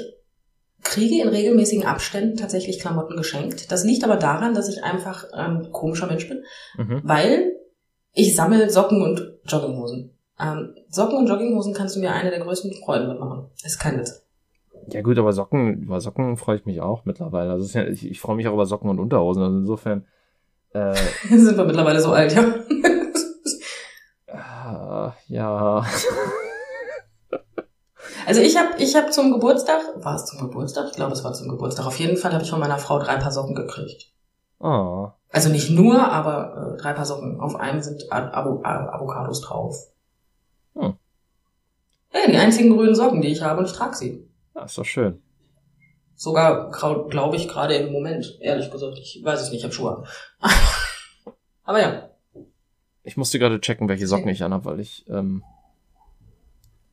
[0.83, 3.71] kriege in regelmäßigen Abständen tatsächlich Klamotten geschenkt.
[3.71, 6.43] Das liegt aber daran, dass ich einfach ein komischer Mensch bin,
[6.77, 7.01] mhm.
[7.03, 7.53] weil
[8.13, 10.11] ich sammle Socken und Jogginghosen.
[10.39, 13.45] Ähm, Socken und Jogginghosen kannst du mir eine der größten Freuden mitmachen.
[13.63, 14.23] Ist kein Witz.
[14.91, 17.51] Ja gut, aber Socken, über Socken freue ich mich auch mittlerweile.
[17.51, 19.43] Also ja, ich, ich freue mich auch über Socken und Unterhosen.
[19.43, 20.05] Also insofern
[20.73, 20.95] äh,
[21.29, 22.45] sind wir mittlerweile so alt, ja.
[25.27, 25.85] Ja.
[28.25, 30.87] Also ich habe ich hab zum Geburtstag, war es zum Geburtstag?
[30.89, 31.85] Ich glaube, es war zum Geburtstag.
[31.85, 34.11] Auf jeden Fall habe ich von meiner Frau drei Paar Socken gekriegt.
[34.59, 35.09] Oh.
[35.29, 37.39] Also nicht nur, aber äh, drei Paar Socken.
[37.39, 39.77] Auf einem sind Avo Avocados drauf.
[40.75, 40.97] Hm.
[42.13, 44.27] Ja, die einzigen grünen Socken, die ich habe und ich trage sie.
[44.55, 45.21] Ja, ist doch schön.
[46.15, 46.71] Sogar,
[47.09, 48.37] glaube ich, gerade im Moment.
[48.41, 50.03] Ehrlich gesagt, ich weiß es nicht, ich habe Schuhe
[51.63, 52.09] aber ja.
[53.07, 55.41] Ich musste gerade checken, welche Socken ich anhabe, weil ich, ähm,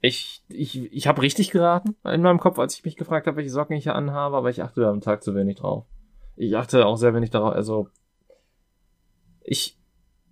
[0.00, 3.50] ich, ich, ich habe richtig geraten in meinem Kopf, als ich mich gefragt habe, welche
[3.50, 5.86] Socken ich hier anhabe, aber ich achte da am Tag zu wenig drauf.
[6.36, 7.88] Ich achte auch sehr wenig darauf, also
[9.42, 9.76] ich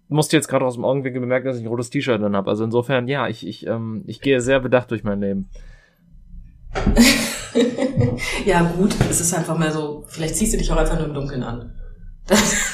[0.07, 2.49] musste jetzt gerade aus dem Augenwinkel bemerken, dass ich ein rotes T-Shirt dann habe.
[2.49, 5.51] Also insofern, ja, ich, ich, ähm, ich gehe sehr bedacht durch mein Leben.
[8.47, 11.14] ja, gut, es ist einfach mal so, vielleicht ziehst du dich auch einfach nur im
[11.14, 11.77] Dunkeln an.
[12.27, 12.72] Das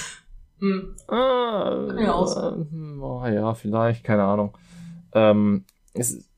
[0.59, 0.97] hm.
[1.09, 2.99] Ah, Kann ja auch sein.
[3.01, 4.57] Oh, ja, vielleicht, keine Ahnung.
[5.12, 6.29] Ähm, es,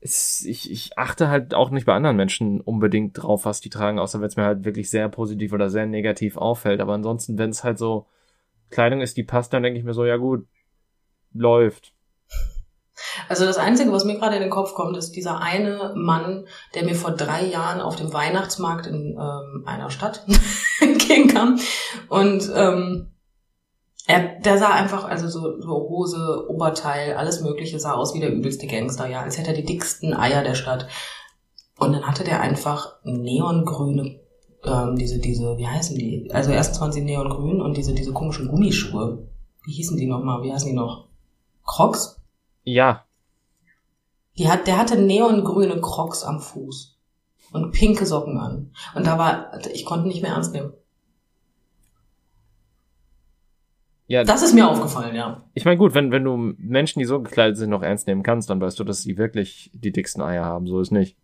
[0.00, 3.98] es, ich, ich achte halt auch nicht bei anderen Menschen unbedingt drauf, was die tragen,
[3.98, 6.80] außer wenn es mir halt wirklich sehr positiv oder sehr negativ auffällt.
[6.80, 8.06] Aber ansonsten, wenn es halt so
[8.70, 10.46] Kleidung ist, die passt, dann denke ich mir so, ja gut,
[11.32, 11.94] läuft.
[13.28, 16.84] Also das Einzige, was mir gerade in den Kopf kommt, ist dieser eine Mann, der
[16.84, 20.26] mir vor drei Jahren auf dem Weihnachtsmarkt in ähm, einer Stadt
[20.80, 21.58] entgegenkam.
[22.08, 23.10] Und ähm,
[24.06, 28.32] er, der sah einfach, also so, so Hose, Oberteil, alles Mögliche sah aus wie der
[28.32, 30.88] übelste Gangster, ja, als hätte er die dicksten Eier der Stadt.
[31.78, 34.20] Und dann hatte der einfach neongrüne,
[34.64, 36.28] ähm, diese, diese, wie heißen die?
[36.32, 39.26] Also erstens waren sie neongrün und diese, diese komischen Gummischuhe.
[39.64, 40.42] Wie hießen die nochmal?
[40.42, 41.08] Wie heißen die noch?
[41.64, 42.19] Crocs?
[42.74, 43.04] Ja.
[44.38, 46.96] Die hat, der hatte neongrüne Crocs am Fuß.
[47.52, 48.72] Und pinke Socken an.
[48.94, 50.72] Und da war, ich konnte nicht mehr ernst nehmen.
[54.06, 55.44] Ja, Das ist mir aufgefallen, ja.
[55.54, 58.50] ich meine, gut, wenn, wenn du Menschen, die so gekleidet sind, noch ernst nehmen kannst,
[58.50, 60.66] dann weißt du, dass sie wirklich die dicksten Eier haben.
[60.66, 61.16] So ist nicht.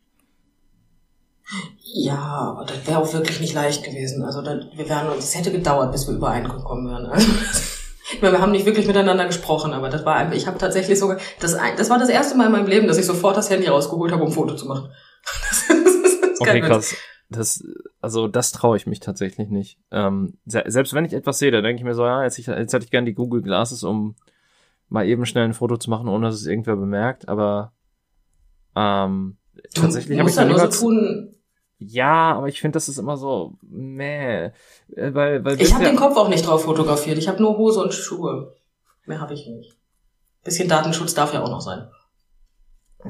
[1.83, 4.23] Ja, aber das wäre auch wirklich nicht leicht gewesen.
[4.23, 7.07] Also das, wir wären, es hätte gedauert, bis wir übereingekommen wären.
[7.11, 7.76] Also,
[8.13, 10.99] ich meine, wir haben nicht wirklich miteinander gesprochen, aber das war einfach, ich habe tatsächlich
[10.99, 13.67] sogar, das, das war das erste Mal in meinem Leben, dass ich sofort das Handy
[13.67, 14.91] rausgeholt habe, um ein Foto zu machen.
[15.51, 16.69] Das ist, das ist Okay, kein Witz.
[16.71, 16.97] krass.
[17.29, 17.65] Das,
[18.01, 19.79] also das traue ich mich tatsächlich nicht.
[19.91, 22.47] Ähm, se selbst wenn ich etwas sehe, da denke ich mir so, ja, jetzt, ich,
[22.47, 24.15] jetzt hätte ich gern die Google Glasses, um
[24.89, 27.29] mal eben schnell ein Foto zu machen, ohne dass es irgendwer bemerkt.
[27.29, 27.73] Aber
[28.77, 29.39] ähm,
[29.75, 31.35] Du tatsächlich habe ich noch nur so tun.
[31.79, 34.53] Ja, aber ich finde, das ist immer so, meh, Äh,
[35.15, 37.19] weil, weil Ich habe ja, den Kopf auch nicht drauf fotografiert.
[37.19, 38.55] Ich habe nur Hose und Schuhe.
[39.05, 39.77] Mehr habe ich nicht.
[40.43, 41.89] Bisschen Datenschutz darf ja auch noch sein.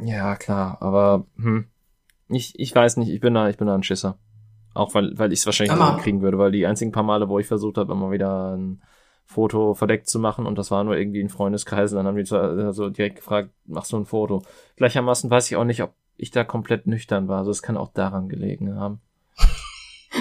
[0.03, 1.69] Ja, klar, aber hm,
[2.29, 4.19] ich, ich weiß nicht, ich bin da, ich bin da ein Schisser.
[4.75, 7.39] Auch weil, weil ich es wahrscheinlich nicht kriegen würde, weil die einzigen paar Male, wo
[7.39, 8.83] ich versucht habe, immer wieder ein
[9.25, 12.35] Foto verdeckt zu machen und das war nur irgendwie ein Freundeskreis, und dann haben die
[12.35, 14.43] äh, so direkt gefragt, machst du ein Foto?
[14.77, 17.39] Gleichermaßen weiß ich auch nicht, ob ich da komplett nüchtern war.
[17.39, 19.01] Also es kann auch daran gelegen haben.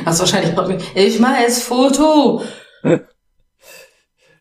[0.05, 2.41] Hast wahrscheinlich auch mit, ich mache jetzt Foto,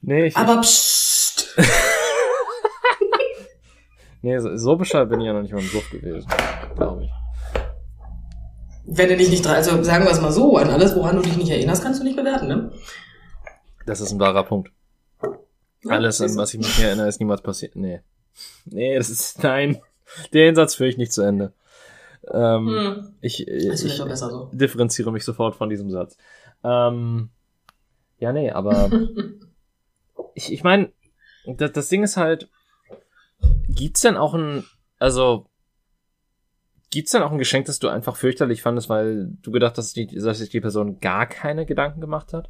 [0.07, 1.57] Nee, ich, aber psst.
[4.23, 6.29] nee so, so bescheuert bin ich ja noch nicht mal im Suff gewesen,
[6.77, 7.11] glaube ich.
[8.87, 11.23] Wenn du dich nicht dran, also sagen wir es mal so, an alles, woran du
[11.23, 12.71] dich nicht erinnerst, kannst du nicht bewerten, ne?
[13.87, 14.71] Das ist ein wahrer Punkt.
[15.23, 17.75] Ja, Alles, an was ich mich nicht erinnere, ist niemals passiert.
[17.77, 18.01] Nee.
[18.67, 19.81] Nee, das ist, nein.
[20.33, 21.53] Den Satz führe ich nicht zu Ende.
[22.33, 23.14] Ähm, Hm.
[23.20, 24.50] Ich, Ist ich, besser so.
[24.53, 26.16] differenziere mich sofort von diesem Satz.
[26.62, 27.31] Ähm,
[28.18, 28.90] ja, nee, aber
[30.35, 30.92] ich, ich meine,
[31.46, 32.48] das, das Ding ist halt,
[33.68, 34.64] gibt's denn auch ein,
[34.98, 35.46] also,
[36.90, 40.38] gibt's denn auch ein Geschenk, das du einfach fürchterlich fandest, weil du gedacht hast, dass
[40.38, 42.48] sich die Person gar keine Gedanken gemacht hat?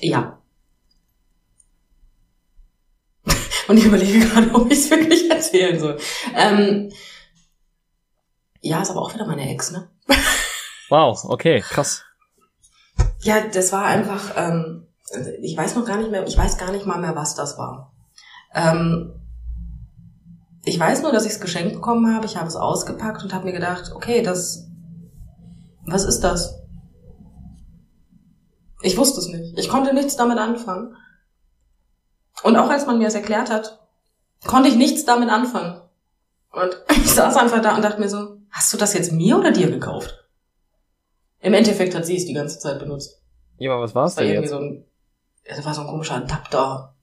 [0.00, 0.38] Ja.
[3.68, 5.98] Und ich überlege gerade, ob ich es wirklich erzählen soll.
[6.34, 6.92] Ähm,
[8.60, 9.90] ja, ist aber auch wieder meine Ex, ne?
[10.88, 12.02] Wow, okay, krass.
[13.20, 14.86] Ja, das war einfach, ähm,
[15.42, 17.92] ich weiß noch gar nicht mehr, ich weiß gar nicht mal mehr, was das war.
[18.54, 19.12] Ähm,
[20.64, 23.44] ich weiß nur, dass ich es geschenkt bekommen habe, ich habe es ausgepackt und habe
[23.44, 24.66] mir gedacht, okay, das,
[25.86, 26.62] was ist das?
[28.82, 29.58] Ich wusste es nicht.
[29.58, 30.96] Ich konnte nichts damit anfangen.
[32.44, 33.80] Und auch als man mir es erklärt hat,
[34.46, 35.80] konnte ich nichts damit anfangen.
[36.52, 39.50] Und ich saß einfach da und dachte mir so, hast du das jetzt mir oder
[39.50, 40.28] dir gekauft?
[41.40, 43.22] Im Endeffekt hat sie es die ganze Zeit benutzt.
[43.56, 44.50] Ja, aber was war's Das war denn irgendwie jetzt?
[44.50, 44.84] so ein,
[45.44, 46.94] es war so ein komischer Adapter.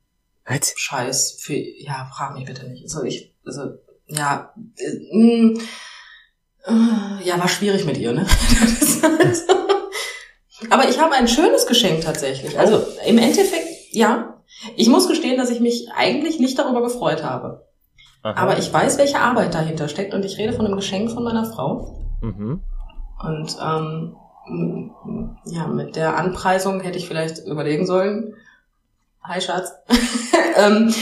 [0.46, 0.74] Was?
[0.76, 2.84] Scheiß für, ja, frag mich bitte nicht.
[2.84, 5.60] Also ich, also, ja, äh, mh,
[6.68, 8.28] äh, ja, war schwierig mit ihr, ne?
[8.62, 9.44] Das halt.
[10.70, 12.60] Aber ich habe ein schönes Geschenk tatsächlich.
[12.60, 14.41] Also im Endeffekt, ja.
[14.76, 17.66] Ich muss gestehen, dass ich mich eigentlich nicht darüber gefreut habe.
[18.24, 18.40] Aha.
[18.40, 21.46] Aber ich weiß, welche Arbeit dahinter steckt und ich rede von einem Geschenk von meiner
[21.46, 22.00] Frau.
[22.22, 22.62] Mhm.
[23.24, 24.16] Und ähm,
[25.46, 28.36] ja, mit der Anpreisung hätte ich vielleicht überlegen sollen.
[29.24, 29.72] Hi Schatz.
[30.58, 30.94] ähm,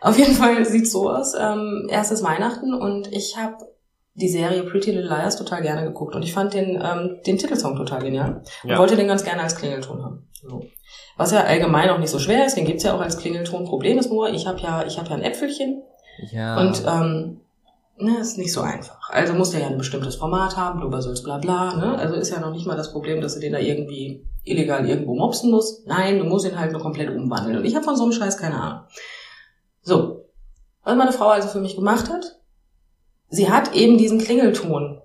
[0.00, 1.34] auf jeden Fall sieht's so aus.
[1.38, 3.56] Ähm, erstes Weihnachten und ich habe
[4.14, 7.76] die Serie Pretty Little Liars total gerne geguckt und ich fand den, ähm, den Titelsong
[7.76, 8.78] total genial und Ja.
[8.78, 10.28] wollte den ganz gerne als Klingelton haben.
[10.42, 10.66] So.
[11.16, 13.64] Was ja allgemein auch nicht so schwer ist, den gibt's ja auch als Klingelton.
[13.64, 15.82] Problem ist nur, ich habe ja, ich habe ja ein Äpfelchen
[16.30, 16.60] Ja.
[16.60, 17.40] und ähm,
[17.98, 18.98] ne, ist nicht so einfach.
[19.10, 21.74] Also muss der ja ein bestimmtes Format haben, Blubbersülz, bla bla.
[21.76, 21.98] Ne?
[21.98, 25.14] Also ist ja noch nicht mal das Problem, dass du den da irgendwie illegal irgendwo
[25.14, 25.86] mopsen musst.
[25.86, 27.58] Nein, du musst ihn halt nur komplett umwandeln.
[27.58, 28.80] Und ich habe von so einem Scheiß keine Ahnung.
[29.82, 30.24] So.
[30.84, 32.38] Was meine Frau also für mich gemacht hat,
[33.28, 35.00] sie hat eben diesen Klingelton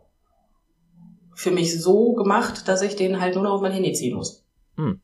[1.33, 4.45] für mich so gemacht, dass ich den halt nur noch auf mein Handy ziehen muss.
[4.75, 5.01] Hm.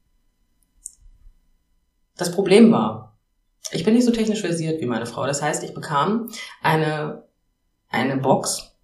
[2.17, 3.17] Das Problem war,
[3.71, 5.25] ich bin nicht so technisch versiert wie meine Frau.
[5.25, 6.30] Das heißt, ich bekam
[6.62, 7.23] eine,
[7.89, 8.75] eine Box,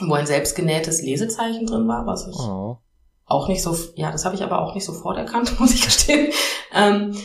[0.00, 2.78] wo ein selbstgenähtes Lesezeichen drin war, was ich oh.
[3.24, 6.32] auch nicht so, ja, das habe ich aber auch nicht sofort erkannt, muss ich gestehen.
[6.72, 7.16] Ähm,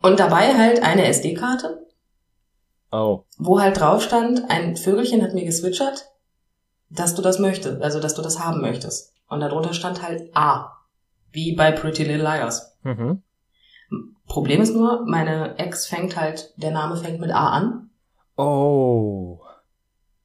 [0.00, 1.84] und dabei halt eine SD-Karte
[2.94, 3.24] Oh.
[3.38, 6.12] wo halt drauf stand, ein Vögelchen hat mir geswitchert,
[6.90, 9.12] dass du das möchtest, also dass du das haben möchtest.
[9.26, 10.76] Und darunter stand halt A.
[11.32, 12.78] Wie bei Pretty Little Liars.
[12.84, 13.24] Mhm.
[14.26, 17.90] Problem ist nur, meine Ex fängt halt, der Name fängt mit A an.
[18.36, 19.40] Oh.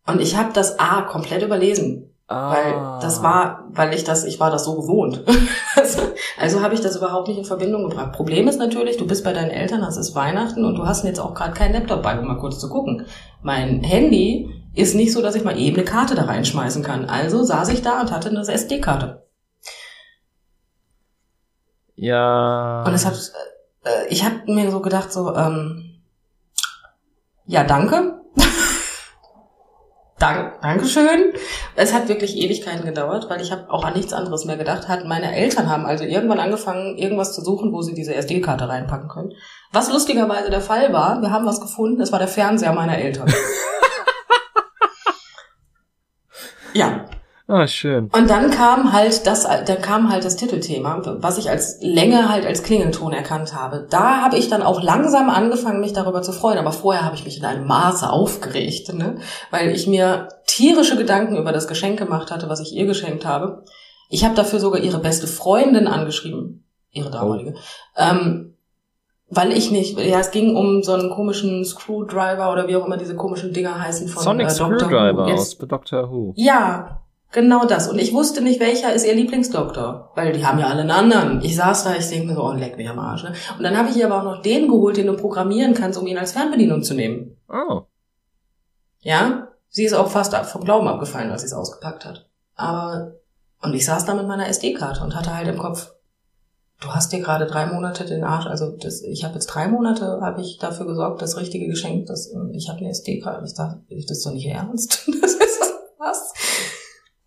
[0.07, 2.05] Und ich habe das A komplett überlesen.
[2.27, 2.53] Ah.
[2.53, 5.23] Weil das war, weil ich das, ich war das so gewohnt.
[5.75, 6.01] also
[6.39, 8.13] also habe ich das überhaupt nicht in Verbindung gebracht.
[8.13, 11.19] Problem ist natürlich, du bist bei deinen Eltern, es ist Weihnachten und du hast jetzt
[11.19, 13.05] auch gerade keinen Laptop bei, um mal kurz zu gucken.
[13.41, 17.05] Mein Handy ist nicht so, dass ich mal eben eine Karte da reinschmeißen kann.
[17.05, 19.27] Also saß ich da und hatte eine SD-Karte.
[21.95, 22.83] Ja.
[22.87, 23.19] Und es hat,
[23.83, 26.01] äh, ich habe mir so gedacht, so, ähm,
[27.45, 28.21] ja, danke.
[30.19, 31.33] Dank, Dankeschön.
[31.75, 34.89] Es hat wirklich Ewigkeiten gedauert, weil ich habe auch an nichts anderes mehr gedacht.
[34.89, 39.07] Hat meine Eltern haben also irgendwann angefangen, irgendwas zu suchen, wo sie diese SD-Karte reinpacken
[39.07, 39.31] können.
[39.71, 43.33] Was lustigerweise der Fall war, wir haben was gefunden, es war der Fernseher meiner Eltern.
[46.73, 47.05] ja,
[47.51, 48.11] Ah, schön.
[48.13, 52.45] und dann kam halt das, dann kam halt das Titelthema, was ich als Länge halt
[52.45, 53.87] als Klingelton erkannt habe.
[53.89, 56.59] Da habe ich dann auch langsam angefangen, mich darüber zu freuen.
[56.59, 59.17] Aber vorher habe ich mich in einem Maße aufgeregt, ne?
[59.49, 63.63] weil ich mir tierische Gedanken über das Geschenk gemacht hatte, was ich ihr geschenkt habe.
[64.09, 67.55] Ich habe dafür sogar ihre beste Freundin angeschrieben, ihre damalige.
[67.97, 68.53] Ähm,
[69.31, 72.97] weil ich nicht, ja, es ging um so einen komischen Screwdriver oder wie auch immer
[72.97, 74.77] diese komischen Dinger heißen von Sonic äh, Doctor Who.
[74.79, 76.33] Screwdriver Jetzt- aus Doctor Who.
[76.35, 77.87] ja, genau das.
[77.87, 80.11] Und ich wusste nicht, welcher ist ihr Lieblingsdoktor.
[80.15, 81.41] Weil die haben ja alle einen anderen.
[81.41, 83.23] Ich saß da, ich denke mir so, oh, leck mich am Arsch.
[83.23, 83.33] Ne?
[83.57, 86.07] Und dann habe ich ihr aber auch noch den geholt, den du programmieren kannst, um
[86.07, 87.37] ihn als Fernbedienung zu nehmen.
[87.49, 87.83] Oh.
[89.01, 89.49] Ja?
[89.69, 92.27] Sie ist auch fast vom Glauben abgefallen, als sie es ausgepackt hat.
[92.55, 93.13] Aber,
[93.61, 95.93] und ich saß da mit meiner SD-Karte und hatte halt im Kopf,
[96.81, 100.19] du hast dir gerade drei Monate den Arsch, also das, ich habe jetzt drei Monate,
[100.21, 103.45] habe ich dafür gesorgt, das richtige Geschenk, das, ich habe eine SD-Karte.
[103.45, 105.07] Ich dachte, das ist doch nicht ernst.
[105.21, 106.33] Das ist was.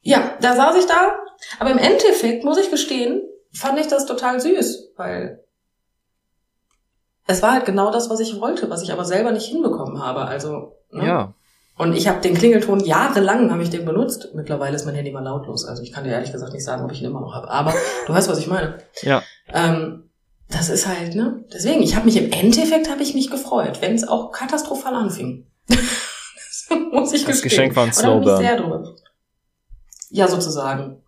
[0.03, 1.17] Ja, da saß ich da,
[1.59, 5.43] aber im Endeffekt, muss ich gestehen, fand ich das total süß, weil
[7.27, 10.23] es war halt genau das, was ich wollte, was ich aber selber nicht hinbekommen habe.
[10.23, 11.07] Also, ne?
[11.07, 11.35] Ja.
[11.79, 14.29] Und ich habe den Klingelton jahrelang habe ich den benutzt.
[14.35, 15.65] Mittlerweile ist mein Handy mal lautlos.
[15.65, 17.49] Also ich kann dir ehrlich gesagt nicht sagen, ob ich ihn immer noch habe.
[17.49, 17.73] Aber
[18.07, 18.79] du weißt, was ich meine.
[19.01, 19.23] Ja.
[19.53, 20.11] Ähm,
[20.51, 21.45] das ist halt, ne?
[21.53, 25.47] Deswegen, ich habe mich im Endeffekt habe ich mich gefreut, wenn es auch katastrophal anfing.
[25.69, 27.71] das muss ich Das gestehen.
[27.71, 28.97] Geschenk war ein Slowburn.
[30.13, 31.03] Ja, sozusagen.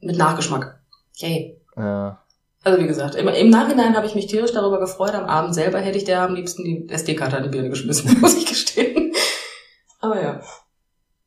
[0.00, 0.80] Mit Nachgeschmack.
[1.16, 1.58] Yay.
[1.76, 2.22] Ja.
[2.62, 5.14] Also wie gesagt, im, im Nachhinein habe ich mich tierisch darüber gefreut.
[5.14, 8.36] Am Abend selber hätte ich der am liebsten die SD-Karte an die Birne geschmissen, muss
[8.36, 9.12] ich gestehen.
[10.00, 10.40] Aber ja.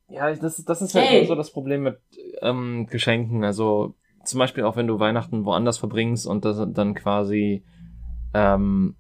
[0.10, 1.18] Ja, das, das ist halt Hey.
[1.20, 1.98] immer so das Problem mit
[2.42, 3.44] ähm, Geschenken.
[3.44, 7.64] Also zum Beispiel auch wenn du Weihnachten woanders verbringst und das dann quasi,
[8.36, 8.96] ähm,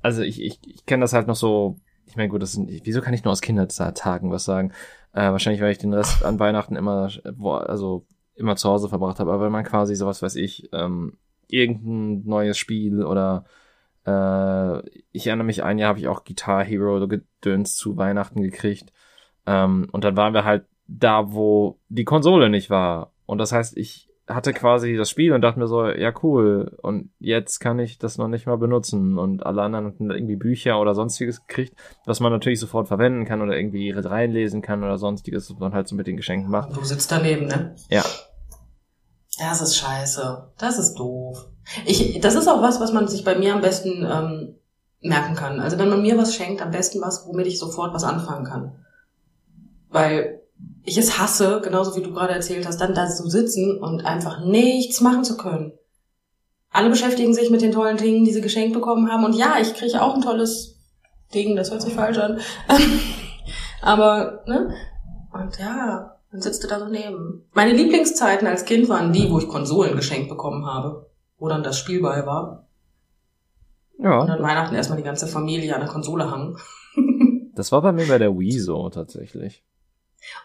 [0.00, 3.02] also ich, ich, ich kenne das halt noch so, ich meine gut, das sind, wieso
[3.02, 4.72] kann ich nur aus Kindertagen was sagen?
[5.16, 9.18] Äh, wahrscheinlich, weil ich den Rest an Weihnachten immer, wo, also immer zu Hause verbracht
[9.18, 11.16] habe, aber wenn man quasi sowas weiß ich, ähm,
[11.48, 13.46] irgendein neues Spiel oder
[14.06, 18.92] äh, ich erinnere mich, ein Jahr habe ich auch Guitar Hero Gedöns zu Weihnachten gekriegt.
[19.46, 23.12] Ähm, und dann waren wir halt da, wo die Konsole nicht war.
[23.24, 27.10] Und das heißt, ich hatte quasi das Spiel und dachte mir so, ja cool, und
[27.20, 29.18] jetzt kann ich das noch nicht mal benutzen.
[29.18, 31.74] Und alle anderen hatten irgendwie Bücher oder sonstiges gekriegt,
[32.06, 35.86] was man natürlich sofort verwenden kann oder irgendwie reinlesen kann oder sonstiges, was man halt
[35.86, 36.76] so mit den Geschenken macht.
[36.76, 37.76] Du sitzt daneben, ne?
[37.88, 38.04] Ja.
[39.38, 40.52] Das ist scheiße.
[40.58, 41.48] Das ist doof.
[41.84, 44.56] Ich, das ist auch was, was man sich bei mir am besten ähm,
[45.00, 45.60] merken kann.
[45.60, 48.84] Also wenn man mir was schenkt, am besten was, womit ich sofort was anfangen kann.
[49.88, 50.35] Weil
[50.86, 54.44] ich es hasse, genauso wie du gerade erzählt hast, dann da zu sitzen und einfach
[54.44, 55.72] nichts machen zu können.
[56.70, 59.24] Alle beschäftigen sich mit den tollen Dingen, die sie geschenkt bekommen haben.
[59.24, 60.78] Und ja, ich kriege auch ein tolles
[61.34, 62.38] Ding, das hört sich falsch an.
[63.82, 64.74] Aber, ne?
[65.32, 67.48] Und ja, dann sitzt du da so neben.
[67.52, 71.10] Meine Lieblingszeiten als Kind waren die, wo ich Konsolen geschenkt bekommen habe.
[71.38, 72.66] Wo dann das Spiel bei war.
[73.98, 76.58] Und Ja, an Weihnachten erstmal die ganze Familie an der Konsole hang.
[77.54, 79.64] das war bei mir bei der Wii so tatsächlich.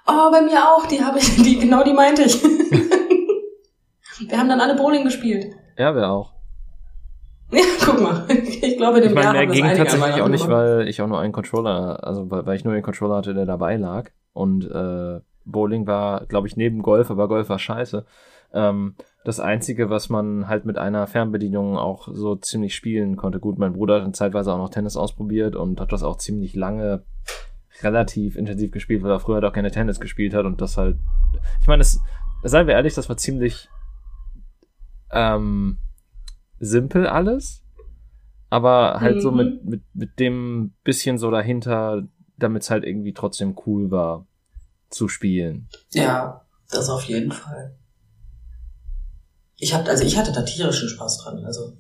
[0.07, 2.41] Oh, bei mir auch, die habe ich, die, genau die meinte ich.
[4.29, 5.47] Wir haben dann alle Bowling gespielt.
[5.77, 6.33] Ja, wir auch.
[7.53, 8.25] Ja, guck mal.
[8.29, 11.33] Ich glaube, dem Ich meine, mehr ging tatsächlich auch nicht, weil ich auch nur einen
[11.33, 14.09] Controller, also weil, weil ich nur den Controller hatte, der dabei lag.
[14.31, 18.05] Und äh, Bowling war, glaube ich, neben Golf, aber Golf war scheiße.
[18.53, 23.39] Ähm, das Einzige, was man halt mit einer Fernbedienung auch so ziemlich spielen konnte.
[23.39, 26.55] Gut, mein Bruder hat dann zeitweise auch noch Tennis ausprobiert und hat das auch ziemlich
[26.55, 27.03] lange
[27.83, 30.97] relativ intensiv gespielt, weil er früher halt auch keine Tennis gespielt hat und das halt.
[31.61, 31.99] Ich meine, es,
[32.43, 33.69] seien wir ehrlich, das war ziemlich
[35.11, 35.77] ähm,
[36.59, 37.63] simpel alles.
[38.49, 39.21] aber halt Mhm.
[39.21, 42.03] so mit, mit, mit dem bisschen so dahinter,
[42.37, 44.25] damit es halt irgendwie trotzdem cool war
[44.89, 45.69] zu spielen.
[45.93, 47.75] Ja, das auf jeden Fall.
[49.55, 51.45] Ich hab, also ich hatte da tierischen Spaß dran.
[51.45, 51.77] Also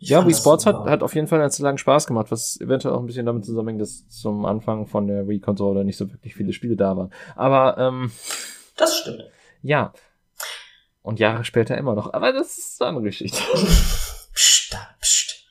[0.00, 2.94] ja, Wii Sports hat, hat auf jeden Fall eine Zeit lang Spaß gemacht, was eventuell
[2.94, 6.52] auch ein bisschen damit zusammenhängt, dass zum Anfang von der Wii-Konsole nicht so wirklich viele
[6.54, 7.12] Spiele da waren.
[7.36, 8.10] Aber ähm,
[8.76, 9.24] Das stimmt.
[9.62, 9.92] ja.
[11.02, 12.12] Und Jahre später immer noch.
[12.12, 13.38] Aber das ist eine andere Geschichte.
[14.34, 15.44] Psst, da, psst.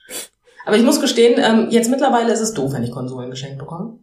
[0.66, 4.00] Aber ich muss gestehen, ähm, jetzt mittlerweile ist es doof, wenn ich Konsolen geschenkt bekomme.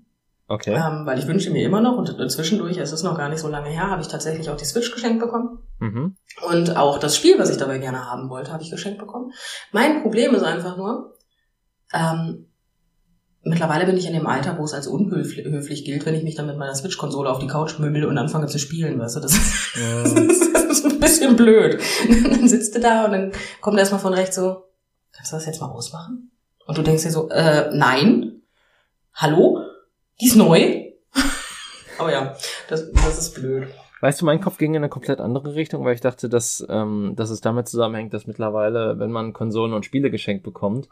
[0.48, 0.74] Okay.
[0.74, 3.48] Ähm, weil ich wünsche mir immer noch, und zwischendurch, es ist noch gar nicht so
[3.48, 5.58] lange her, habe ich tatsächlich auch die Switch geschenkt bekommen.
[5.78, 6.16] Mhm.
[6.48, 9.32] Und auch das Spiel, was ich dabei gerne haben wollte, habe ich geschenkt bekommen.
[9.72, 11.16] Mein Problem ist einfach nur,
[11.92, 12.46] ähm,
[13.42, 16.34] mittlerweile bin ich in dem Alter, wo es als unhöflich höflich gilt, wenn ich mich
[16.34, 19.34] dann mit meiner Switch-Konsole auf die Couch möbel und anfange zu spielen, weißt du, das
[19.34, 19.76] ist,
[20.54, 21.80] das ist ein bisschen blöd.
[22.08, 24.64] dann sitzt du da und dann kommt erstmal von rechts so,
[25.12, 26.32] kannst du das jetzt mal ausmachen?
[26.66, 28.42] Und du denkst dir so, äh, nein,
[29.14, 29.60] hallo,
[30.20, 30.84] die ist neu.
[31.98, 32.36] Aber ja,
[32.68, 33.68] das, das ist blöd.
[34.00, 37.14] Weißt du, mein Kopf ging in eine komplett andere Richtung, weil ich dachte, dass, ähm,
[37.16, 40.88] dass es damit zusammenhängt, dass mittlerweile, wenn man Konsolen und Spiele geschenkt bekommt,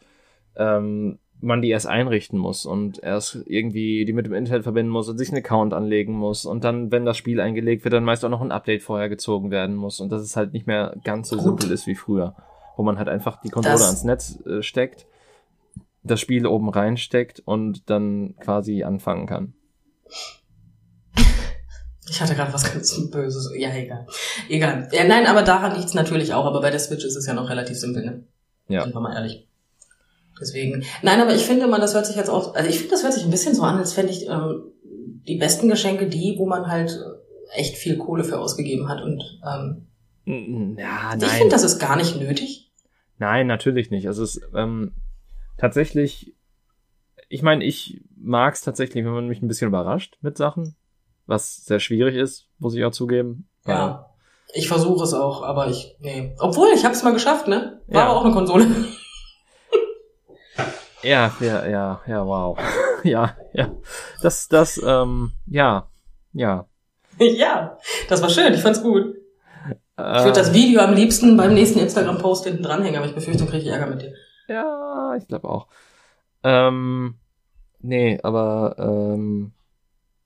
[0.56, 5.08] ähm, man die erst einrichten muss und erst irgendwie die mit dem Internet verbinden muss
[5.08, 8.24] und sich einen Account anlegen muss und dann, wenn das Spiel eingelegt wird, dann meist
[8.24, 11.28] auch noch ein Update vorher gezogen werden muss und dass es halt nicht mehr ganz
[11.28, 11.44] so Gut.
[11.44, 12.34] simpel ist wie früher,
[12.76, 15.06] wo man halt einfach die Konsole Das- ans Netz äh, steckt,
[16.02, 19.52] das Spiel oben reinsteckt und dann quasi anfangen kann.
[22.08, 23.50] Ich hatte gerade was ganz Böses.
[23.56, 24.06] Ja, egal.
[24.48, 24.88] Egal.
[24.92, 26.44] Ja, nein, aber daran liegt's natürlich auch.
[26.44, 28.24] Aber bei der Switch ist es ja noch relativ simpel, ne?
[28.68, 28.82] Ja.
[28.84, 29.46] Sind wir mal ehrlich.
[30.40, 30.84] Deswegen.
[31.02, 33.12] Nein, aber ich finde man, das hört sich jetzt auch, also ich finde, das hört
[33.14, 34.64] sich ein bisschen so an, als fände ich ähm,
[35.26, 39.02] die besten Geschenke die, wo man halt äh, echt viel Kohle für ausgegeben hat.
[39.02, 39.86] Und ähm,
[40.26, 41.30] Mm, Ja, ich nein.
[41.30, 42.70] finde, das ist gar nicht nötig.
[43.18, 44.06] Nein, natürlich nicht.
[44.06, 44.92] Also es ähm,
[45.58, 46.34] tatsächlich,
[47.28, 50.76] ich meine, ich mag es tatsächlich, wenn man mich ein bisschen überrascht mit Sachen,
[51.26, 53.48] was sehr schwierig ist, muss ich auch zugeben.
[53.66, 54.10] Ja.
[54.52, 56.34] Ich versuche es auch, aber ich, nee.
[56.38, 57.80] Obwohl, ich habe es mal geschafft, ne?
[57.88, 58.08] War Ja.
[58.08, 58.66] aber auch eine Konsole.
[61.02, 62.58] Ja, ja, ja, ja, wow.
[63.04, 63.70] ja, ja.
[64.22, 65.86] Das, das, ähm, ja,
[66.32, 66.66] ja.
[67.18, 67.76] ja,
[68.08, 68.54] das war schön.
[68.54, 69.14] Ich fand's gut.
[69.96, 73.50] Ich würde das Video am liebsten beim nächsten Instagram-Post hinten dranhängen, aber ich befürchte, dann
[73.50, 74.14] kriege ich Ärger mit dir.
[74.48, 75.68] Ja, ich glaube auch.
[76.42, 77.16] Ähm,
[77.80, 79.52] nee, aber ähm,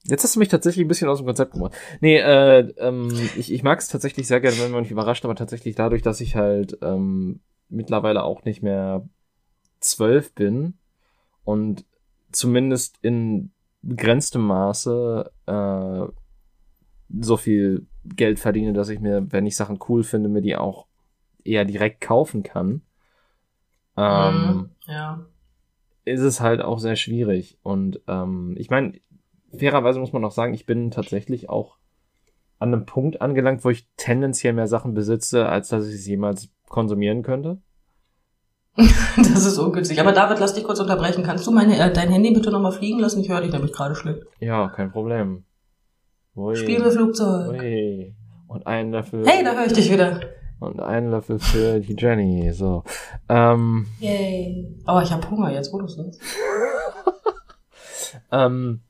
[0.05, 1.75] jetzt hast du mich tatsächlich ein bisschen aus dem Konzept gemacht.
[2.01, 5.35] Nee, äh, ähm, ich, ich mag es tatsächlich sehr gerne, wenn man mich überrascht, aber
[5.35, 9.07] tatsächlich dadurch, dass ich halt ähm, mittlerweile auch nicht mehr
[9.81, 10.75] zwölf bin
[11.45, 11.85] und
[12.33, 16.07] zumindest in begrenztem Maße äh,
[17.21, 20.87] so viel Geld verdiene, dass ich mir, wenn ich Sachen cool finde, mir die auch
[21.45, 22.83] eher direkt kaufen kann.
[23.97, 25.27] Ähm, Mhm, ja.
[26.05, 27.59] ist es halt auch sehr schwierig.
[27.63, 28.93] Und ähm, ich meine,
[29.57, 31.77] fairerweise muss man auch sagen, ich bin tatsächlich auch
[32.59, 36.49] an einem Punkt angelangt, wo ich tendenziell mehr Sachen besitze, als dass ich es jemals
[36.69, 37.59] konsumieren könnte.
[39.17, 40.01] Das ist ungünstig.
[40.01, 41.25] Aber David, lass dich kurz unterbrechen.
[41.25, 43.21] Kannst du meine, äh, dein Handy bitte nochmal fliegen lassen?
[43.21, 44.23] Ich höre dich nämlich gerade schlecht.
[44.39, 45.45] Ja, kein Problem.
[46.37, 47.51] Ui, Spiel mit Flugzeug.
[47.51, 48.15] ui.
[48.47, 49.27] Und ein Löffel.
[49.27, 50.21] Hey, da höre ich dich wieder.
[50.61, 52.53] Und ein Löffel für die Jenny.
[52.53, 52.85] So.
[53.29, 54.69] Ähm, Yay.
[54.87, 56.21] Oh, ich habe Hunger jetzt, wo du sagst.
[58.33, 58.81] ähm,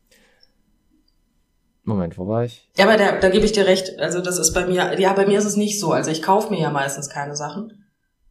[1.88, 2.68] Moment, wo war ich?
[2.76, 3.98] Ja, aber da, da gebe ich dir recht.
[3.98, 5.92] Also das ist bei mir, ja, bei mir ist es nicht so.
[5.92, 7.84] Also ich kaufe mir ja meistens keine Sachen.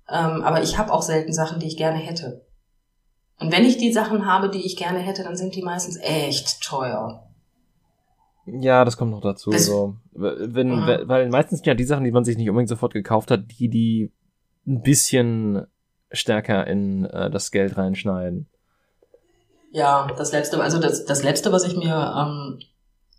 [0.10, 2.45] Ähm, aber ich habe auch selten Sachen, die ich gerne hätte.
[3.39, 6.62] Und wenn ich die Sachen habe, die ich gerne hätte, dann sind die meistens echt
[6.64, 7.24] teuer.
[8.45, 9.49] Ja, das kommt noch dazu.
[9.49, 9.95] Das- so.
[10.14, 10.88] Wenn, Mhm.
[10.88, 13.41] weil- weil meistens sind ja die Sachen, die man sich nicht unbedingt sofort gekauft hat,
[13.60, 14.12] die, die
[14.66, 15.66] ein bisschen
[16.12, 18.47] stärker in äh, das Geld reinschneiden.
[19.72, 22.60] Ja, das letzte, also das, das letzte, was ich mir ähm,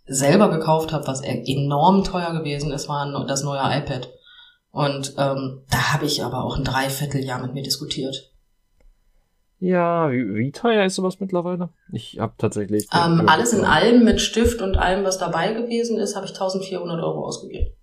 [0.09, 4.09] selber gekauft habe, was enorm teuer gewesen ist, war das neue iPad.
[4.71, 8.31] Und ähm, da habe ich aber auch ein Dreivierteljahr mit mir diskutiert.
[9.59, 11.69] Ja, wie, wie teuer ist sowas mittlerweile?
[11.91, 12.87] Ich habe tatsächlich.
[12.93, 17.03] Ähm, alles in allem mit Stift und allem, was dabei gewesen ist, habe ich 1400
[17.03, 17.75] Euro ausgegeben.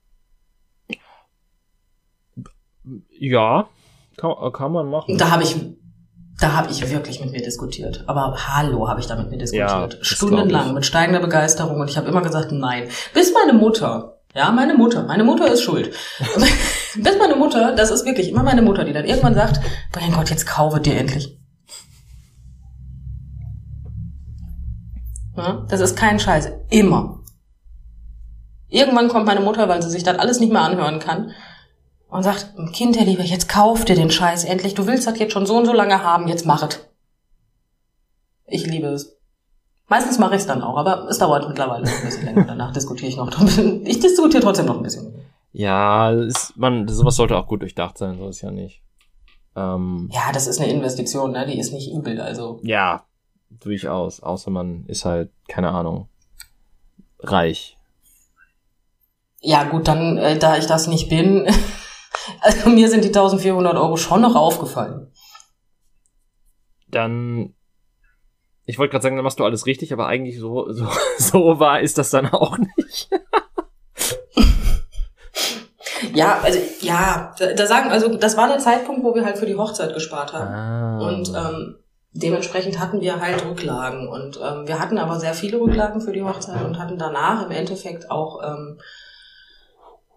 [3.11, 3.69] Ja,
[4.17, 5.19] kann, kann man machen.
[5.19, 5.55] Da habe ich,
[6.41, 8.05] da habe ich wirklich mit mir diskutiert.
[8.07, 10.01] Aber hallo, habe ich da mit mir Ja, diskutiert.
[10.01, 12.89] das Stundenlang mit steigender Begeisterung und ich habe immer gesagt, nein.
[13.15, 15.95] Bis meine Mutter, ja, meine Mutter, meine Mutter ist schuld.
[16.95, 19.61] Bis meine Mutter, das ist wirklich immer meine Mutter, die dann irgendwann sagt,
[19.95, 21.39] mein Gott, jetzt kaufe dir endlich.
[25.37, 26.51] Ja, das ist kein Scheiß.
[26.71, 27.21] Immer.
[28.69, 31.33] Irgendwann kommt meine Mutter, weil sie sich das alles nicht mehr anhören kann.
[32.09, 34.75] Und sagt, Kind, der Liebe, jetzt kauf dir den Scheiß endlich.
[34.75, 36.81] Du willst das jetzt schon so und so lange haben, jetzt mach es.
[38.47, 39.17] Ich liebe es.
[39.89, 42.45] Meistens mache ich es dann auch, aber es dauert mittlerweile ein bisschen länger.
[42.45, 43.31] Danach diskutiere ich noch.
[43.85, 45.15] Ich diskutiere trotzdem noch ein bisschen.
[45.53, 48.83] Ja, ist, man, sowas sollte auch gut durchdacht sein, so ist ja nicht.
[49.55, 51.47] Ähm, Ja, das ist eine Investition, ne?
[51.47, 52.61] Die ist nicht übel, also.
[52.63, 53.05] ja,
[53.49, 54.21] durchaus.
[54.21, 56.09] Außer man ist halt, keine Ahnung,
[57.21, 57.77] reich.
[59.41, 61.47] Ja, gut, dann, äh, da ich das nicht bin,
[62.41, 65.13] also mir sind die 1400 Euro schon noch aufgefallen.
[66.89, 67.55] Dann,
[68.65, 70.89] ich wollte gerade sagen, dann machst du alles richtig, aber eigentlich so, so,
[71.19, 73.11] so wahr ist das dann auch nicht.
[76.13, 79.57] Ja, also, ja, da, sagen, also, das war der Zeitpunkt, wo wir halt für die
[79.57, 80.55] Hochzeit gespart haben.
[80.55, 81.09] Ah.
[81.09, 81.77] Und ähm,
[82.13, 84.09] dementsprechend hatten wir halt Rücklagen.
[84.09, 87.51] Und ähm, wir hatten aber sehr viele Rücklagen für die Hochzeit und hatten danach im
[87.51, 88.79] Endeffekt auch ähm,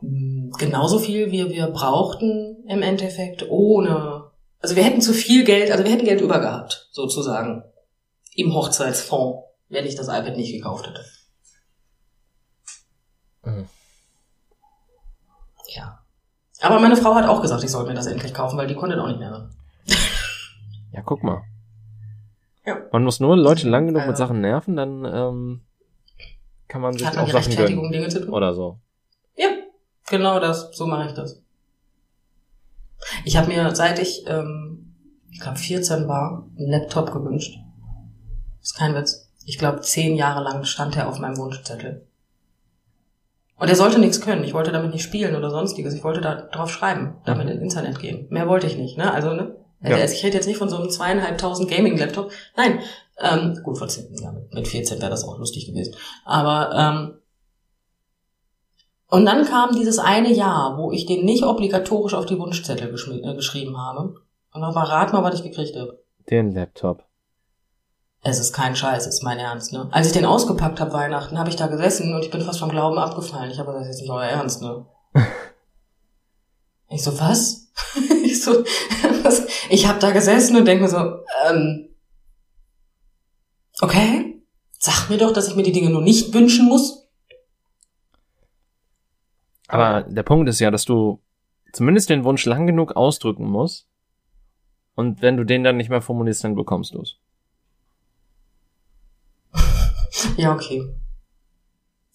[0.02, 4.26] genauso viel, wie wir brauchten im Endeffekt, ohne.
[4.60, 7.64] Also wir hätten zu viel Geld, also wir hätten Geld über gehabt, sozusagen.
[8.36, 11.04] Im Hochzeitsfonds, wenn ich das iPad nicht gekauft hätte.
[13.43, 13.68] Mhm.
[15.76, 16.00] Ja.
[16.62, 19.02] Aber meine Frau hat auch gesagt, ich soll mir das endlich kaufen, weil die konnte
[19.02, 19.50] auch nicht mehr.
[20.91, 21.43] Ja, guck mal.
[22.66, 22.80] Ja.
[22.91, 25.62] Man muss nur Leute lang genug mit Sachen nerven, dann ähm,
[26.68, 27.91] kann man sich Hat auch Sachen gönnen.
[27.91, 28.34] Dinge zu tun?
[28.34, 28.80] Oder so.
[30.10, 30.70] Genau das.
[30.74, 31.41] So mache ich das.
[33.26, 34.95] Ich habe mir, seit ich, ähm,
[35.32, 37.57] ich glaube, 14 war, einen Laptop gewünscht.
[38.62, 39.30] Ist kein Witz.
[39.45, 42.05] Ich glaube, zehn Jahre lang stand er auf meinem Wunschzettel.
[43.57, 44.43] Und er sollte nichts können.
[44.43, 45.93] Ich wollte damit nicht spielen oder sonstiges.
[45.93, 48.28] Ich wollte da drauf schreiben, damit ins Internet gehen.
[48.30, 49.12] Mehr wollte ich nicht, ne?
[49.14, 49.55] Also, ne?
[49.82, 49.95] Ja.
[49.97, 52.32] Also ich rede jetzt nicht von so einem zweieinhalbtausend Gaming-Laptop.
[52.55, 52.80] Nein.
[53.22, 55.93] Ähm, gut, vor 10, ja, mit- mit 14 wäre das auch lustig gewesen.
[56.26, 57.14] Aber ähm,
[59.10, 63.36] und dann kam dieses eine Jahr, wo ich den nicht obligatorisch auf die Wunschzettel äh,
[63.36, 64.16] geschrieben habe.
[64.53, 66.03] Und dann war rat mal, was ich gekriegt habe.
[66.30, 67.03] Den Laptop.
[68.22, 69.88] Es ist kein Scheiß, es ist mein Ernst, ne?
[69.91, 72.70] Als ich den ausgepackt habe Weihnachten, habe ich da gesessen und ich bin fast vom
[72.70, 73.49] Glauben abgefallen.
[73.49, 74.86] Ich habe das jetzt nicht euer Ernst, ne?
[76.89, 77.72] ich so, was?
[78.24, 78.64] ich so,
[79.24, 79.47] was?
[79.70, 80.97] Ich habe da gesessen und denke mir so,
[81.47, 81.89] ähm,
[83.82, 84.43] okay,
[84.78, 86.99] sag mir doch, dass ich mir die Dinge nur nicht wünschen muss.
[89.70, 91.22] Aber der Punkt ist ja, dass du
[91.72, 93.88] zumindest den Wunsch lang genug ausdrücken musst.
[94.95, 97.17] Und wenn du den dann nicht mehr formulierst, dann bekommst du es.
[100.38, 100.84] Ja, okay.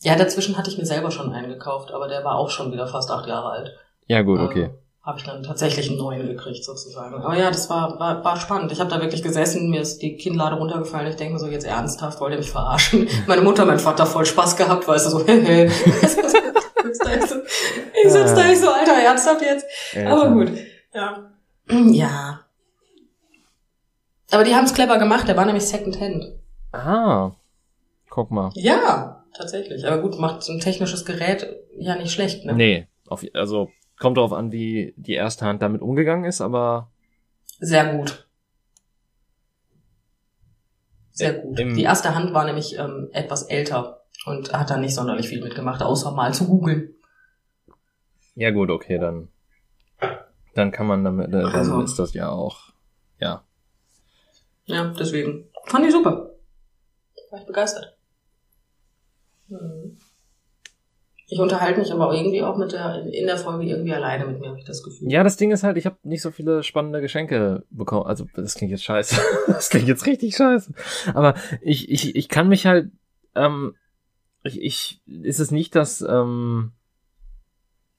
[0.02, 2.88] Ja, dazwischen hatte ich mir selber schon einen gekauft, aber der war auch schon wieder
[2.88, 3.72] fast acht Jahre alt.
[4.06, 4.64] Ja, gut, okay.
[4.64, 4.70] Ähm,
[5.02, 7.14] habe ich dann tatsächlich einen neuen gekriegt, sozusagen.
[7.14, 8.72] Aber ja, das war, war, war spannend.
[8.72, 11.06] Ich habe da wirklich gesessen, mir ist die Kinnlade runtergefallen.
[11.08, 13.08] Ich denke mir so, jetzt ernsthaft, wollt ihr mich verarschen?
[13.26, 15.18] Meine Mutter, mein Vater voll Spaß gehabt, weißt du, so,
[17.06, 17.16] hehe.
[18.04, 19.66] ich sitz da, ich so, Alter, ernsthaft jetzt?
[20.06, 20.50] Aber gut,
[20.92, 21.30] ja.
[21.90, 22.40] Ja.
[24.30, 26.24] Aber die haben es clever gemacht, der war nämlich Secondhand.
[26.72, 27.32] Ah,
[28.10, 28.50] guck mal.
[28.54, 29.86] Ja, tatsächlich.
[29.86, 31.46] Aber gut, macht so ein technisches Gerät
[31.78, 32.52] ja nicht schlecht, ne?
[32.54, 36.90] Nee, auf, also kommt darauf an, wie die erste Hand damit umgegangen ist, aber
[37.60, 38.26] Sehr gut.
[41.12, 41.58] Sehr gut.
[41.58, 45.42] Im- Die erste Hand war nämlich ähm, etwas älter und hat da nicht sonderlich viel
[45.42, 46.94] mitgemacht, außer mal zu googeln.
[48.34, 49.28] ja gut, okay, dann
[50.54, 51.80] dann kann man damit, äh, dann Also.
[51.82, 52.72] ist das ja auch,
[53.18, 53.42] ja.
[54.66, 55.48] Ja, deswegen.
[55.66, 56.30] Fand ich super.
[57.30, 57.96] War ich begeistert.
[59.48, 59.98] Mhm.
[61.26, 64.48] Ich unterhalte mich aber irgendwie auch mit der, in der Folge irgendwie alleine mit mir,
[64.50, 65.10] habe ich das Gefühl.
[65.10, 68.06] Ja, das Ding ist halt, ich habe nicht so viele spannende Geschenke bekommen.
[68.06, 69.20] Also, das klingt jetzt scheiße.
[69.48, 70.72] Das klingt jetzt richtig scheiße.
[71.14, 72.90] Aber ich, ich, ich kann mich halt,
[73.34, 73.74] ähm,
[74.44, 76.72] ich, ich, ist es nicht, dass, ähm,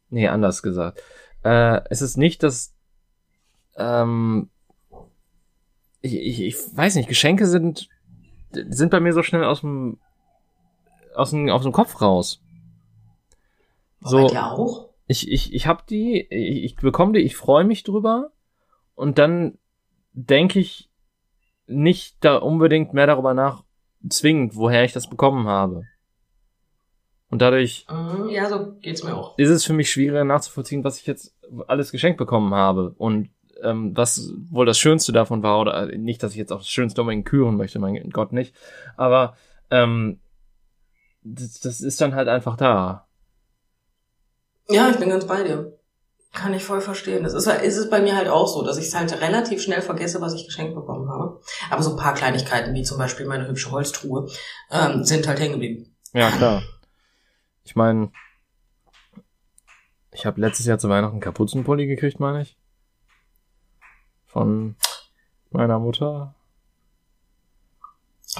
[0.10, 1.02] nee, anders gesagt.
[1.44, 2.74] Äh, es ist nicht, dass,
[3.76, 4.50] ähm,
[6.02, 7.90] ich, ich, ich weiß nicht, Geschenke sind,
[8.52, 10.00] sind bei mir so schnell aus dem,
[11.14, 12.42] aus dem, aus dem Kopf raus.
[14.00, 14.28] So.
[14.28, 14.90] Dir auch?
[15.08, 18.32] ich, ich, ich hab die, ich, ich bekomme die, ich freue mich drüber
[18.96, 19.58] und dann
[20.14, 20.90] denke ich
[21.68, 23.64] nicht da unbedingt mehr darüber nach,
[24.08, 25.84] zwingend, woher ich das bekommen habe.
[27.30, 29.38] Und dadurch Mhm, Ja, so geht's mir auch.
[29.38, 31.36] ist es für mich schwieriger nachzuvollziehen, was ich jetzt
[31.68, 33.30] alles geschenkt bekommen habe und
[33.62, 36.70] ähm, was wohl das Schönste davon war oder äh, nicht, dass ich jetzt auch das
[36.70, 38.54] Schönste unbedingt küren möchte, mein Gott nicht,
[38.98, 39.36] aber
[39.72, 40.20] ähm,
[41.24, 43.08] das, das ist dann halt einfach da.
[44.70, 45.78] Ja, ich bin ganz bei dir.
[46.34, 47.24] Kann ich voll verstehen.
[47.24, 49.82] Das ist, ist es bei mir halt auch so, dass ich es halt relativ schnell
[49.82, 51.40] vergesse, was ich geschenkt bekommen habe.
[51.70, 54.28] Aber so ein paar Kleinigkeiten, wie zum Beispiel meine hübsche Holztruhe,
[54.70, 55.96] ähm, sind halt hängen geblieben.
[56.14, 56.62] Ja, klar.
[57.66, 58.12] Ich meine,
[60.16, 62.58] Ich habe letztes Jahr zu Weihnachten einen Kapuzenpulli gekriegt, meine ich.
[64.26, 64.76] Von
[65.52, 66.34] meiner Mutter.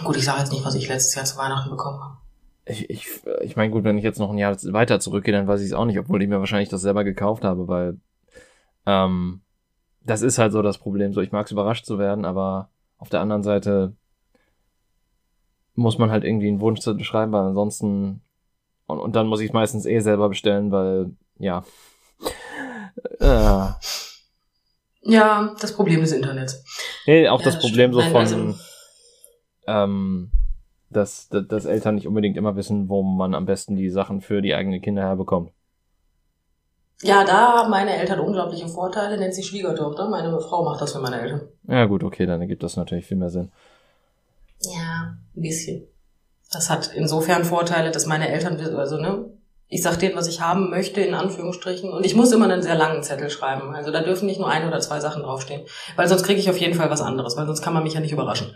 [0.04, 2.18] Gut, ich sage jetzt nicht, was ich letztes Jahr zu Weihnachten bekommen habe.
[2.66, 3.08] Ich, ich,
[3.42, 5.74] ich meine, gut, wenn ich jetzt noch ein Jahr weiter zurückgehe, dann weiß ich es
[5.74, 8.00] auch nicht, obwohl ich mir wahrscheinlich das selber gekauft habe, weil
[8.86, 9.42] ähm,
[10.02, 11.14] das ist halt so das Problem.
[11.14, 13.96] So, ich mag es überrascht zu werden, aber auf der anderen Seite
[15.76, 18.22] muss man halt irgendwie einen Wunsch schreiben, weil ansonsten
[18.88, 21.64] und, und dann muss ich es meistens eh selber bestellen, weil ja.
[23.20, 23.68] Äh.
[25.08, 26.64] Ja, das Problem des Internets.
[27.06, 28.56] Nee, auch ja, das, das Problem so von also,
[29.68, 30.32] ähm,
[30.90, 34.42] dass, dass, dass Eltern nicht unbedingt immer wissen, wo man am besten die Sachen für
[34.42, 35.52] die eigenen Kinder herbekommt.
[37.02, 40.10] Ja, da haben meine Eltern unglaubliche Vorteile, nennt sich Schwiegertochter.
[40.10, 41.42] Meine Frau macht das für meine Eltern.
[41.68, 43.52] Ja, gut, okay, dann ergibt das natürlich viel mehr Sinn.
[44.62, 45.88] Ja, ein bisschen.
[46.56, 49.30] Das hat insofern Vorteile, dass meine Eltern, also, ne,
[49.68, 51.92] ich sag denen, was ich haben möchte, in Anführungsstrichen.
[51.92, 53.76] Und ich muss immer einen sehr langen Zettel schreiben.
[53.76, 55.66] Also da dürfen nicht nur ein oder zwei Sachen draufstehen.
[55.98, 58.00] Weil sonst kriege ich auf jeden Fall was anderes, weil sonst kann man mich ja
[58.00, 58.56] nicht überraschen.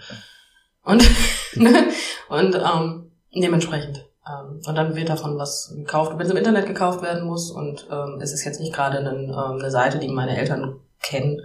[0.83, 1.03] Und,
[1.55, 1.89] ne?
[2.29, 4.05] und ähm, dementsprechend.
[4.25, 7.87] Ähm, und dann wird davon was gekauft, wenn es im Internet gekauft werden muss und
[7.91, 11.41] ähm, es ist jetzt nicht gerade eine, ähm, eine Seite, die meine Eltern kennen,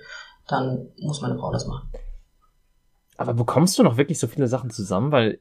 [0.47, 1.91] dann muss meine Frau das machen.
[3.17, 5.11] Aber bekommst du noch wirklich so viele Sachen zusammen?
[5.11, 5.41] Weil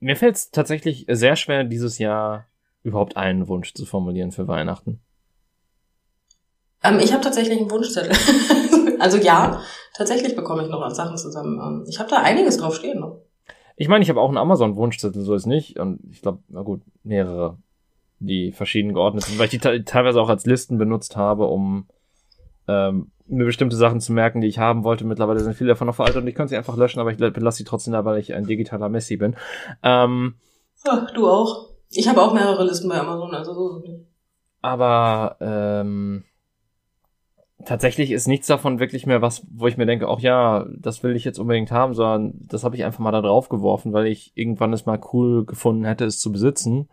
[0.00, 2.46] mir fällt es tatsächlich sehr schwer, dieses Jahr
[2.82, 5.00] überhaupt einen Wunsch zu formulieren für Weihnachten.
[6.82, 8.12] Ähm, ich habe tatsächlich einen Wunschzettel.
[8.98, 9.60] also ja,
[9.94, 11.60] tatsächlich bekomme ich noch Sachen zusammen.
[11.62, 13.20] Ähm, ich habe da einiges drauf stehen noch.
[13.76, 15.78] Ich meine, ich habe auch einen Amazon-Wunschzettel, so ist nicht.
[15.78, 17.58] Und ich glaube, na gut, mehrere,
[18.18, 21.86] die verschieden geordnet sind, weil ich die teilweise auch als Listen benutzt habe, um
[22.70, 25.04] ähm, mir bestimmte Sachen zu merken, die ich haben wollte.
[25.04, 27.58] Mittlerweile sind viele davon noch veraltet und ich könnte sie einfach löschen, aber ich belasse
[27.58, 29.36] sie trotzdem da, weil ich ein digitaler Messi bin.
[29.82, 30.34] Ähm,
[30.84, 31.70] Ach, du auch.
[31.90, 33.84] Ich habe auch mehrere Listen bei Amazon, also so.
[34.62, 36.24] Aber ähm,
[37.64, 41.16] tatsächlich ist nichts davon wirklich mehr was, wo ich mir denke, auch ja, das will
[41.16, 44.32] ich jetzt unbedingt haben, sondern das habe ich einfach mal da drauf geworfen, weil ich
[44.34, 46.88] irgendwann es mal cool gefunden hätte, es zu besitzen.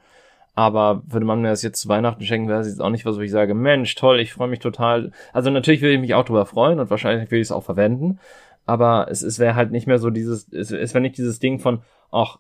[0.58, 3.16] Aber würde man mir das jetzt zu Weihnachten schenken, wäre es jetzt auch nicht was,
[3.16, 5.12] wo ich sage, Mensch, toll, ich freue mich total.
[5.32, 8.18] Also natürlich würde ich mich auch drüber freuen und wahrscheinlich würde ich es auch verwenden.
[8.66, 11.60] Aber es, es wäre halt nicht mehr so dieses, es, es wäre nicht dieses Ding
[11.60, 12.40] von, ach,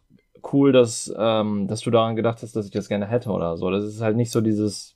[0.51, 3.70] cool, dass, ähm, dass du daran gedacht hast, dass ich das gerne hätte oder so.
[3.70, 4.95] Das ist halt nicht so dieses,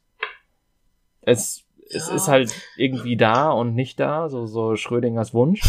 [1.21, 1.97] es, ja.
[1.97, 5.61] es ist halt irgendwie da und nicht da, so, so Schrödingers Wunsch.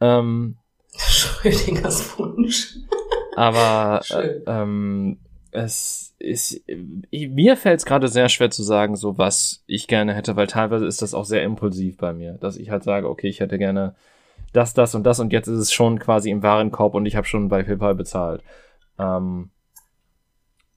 [0.00, 0.56] Ähm,
[0.96, 2.78] Schrödingers Wunsch.
[3.36, 5.20] aber äh, ähm,
[5.56, 6.62] es ist,
[7.10, 10.86] mir fällt es gerade sehr schwer zu sagen, so was ich gerne hätte, weil teilweise
[10.86, 13.94] ist das auch sehr impulsiv bei mir, dass ich halt sage, okay, ich hätte gerne
[14.52, 17.26] das, das und das und jetzt ist es schon quasi im Warenkorb und ich habe
[17.26, 18.42] schon bei PayPal bezahlt.
[18.98, 19.50] Ähm,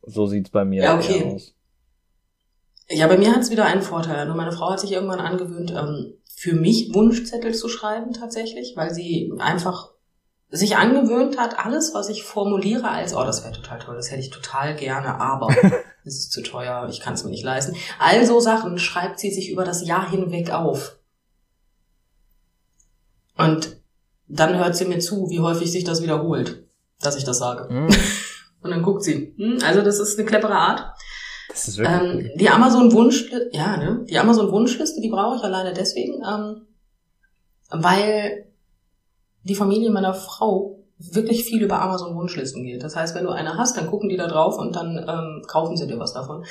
[0.04, 1.26] so sieht's bei mir ja, okay.
[1.26, 1.54] aus.
[2.90, 4.26] Ja, bei mir hat es wieder einen Vorteil.
[4.26, 8.94] Nur meine Frau hat sich irgendwann angewöhnt, ähm, für mich Wunschzettel zu schreiben tatsächlich, weil
[8.94, 9.92] sie einfach
[10.52, 14.22] sich angewöhnt hat, alles, was ich formuliere, als, oh, das wäre total toll, das hätte
[14.22, 15.48] ich total gerne, aber
[16.04, 17.76] es ist zu teuer, ich kann es mir nicht leisten.
[18.00, 20.98] Also Sachen schreibt sie sich über das Jahr hinweg auf.
[23.38, 23.78] Und
[24.28, 26.64] dann hört sie mir zu, wie häufig sich das wiederholt,
[27.00, 27.72] dass ich das sage.
[27.72, 27.90] Mhm.
[28.62, 29.34] Und dann guckt sie.
[29.38, 30.94] Hm, also das ist eine clevere Art.
[31.48, 34.06] Das ist wirklich ähm, die Amazon Wunschliste, ja, ne?
[34.10, 36.68] Die Amazon Wunschliste, die brauche ich alleine deswegen, ähm,
[37.70, 38.49] weil
[39.44, 42.84] die Familie meiner Frau wirklich viel über Amazon Wunschlisten geht.
[42.84, 45.78] Das heißt, wenn du eine hast, dann gucken die da drauf und dann ähm, kaufen
[45.78, 46.44] sie dir was davon.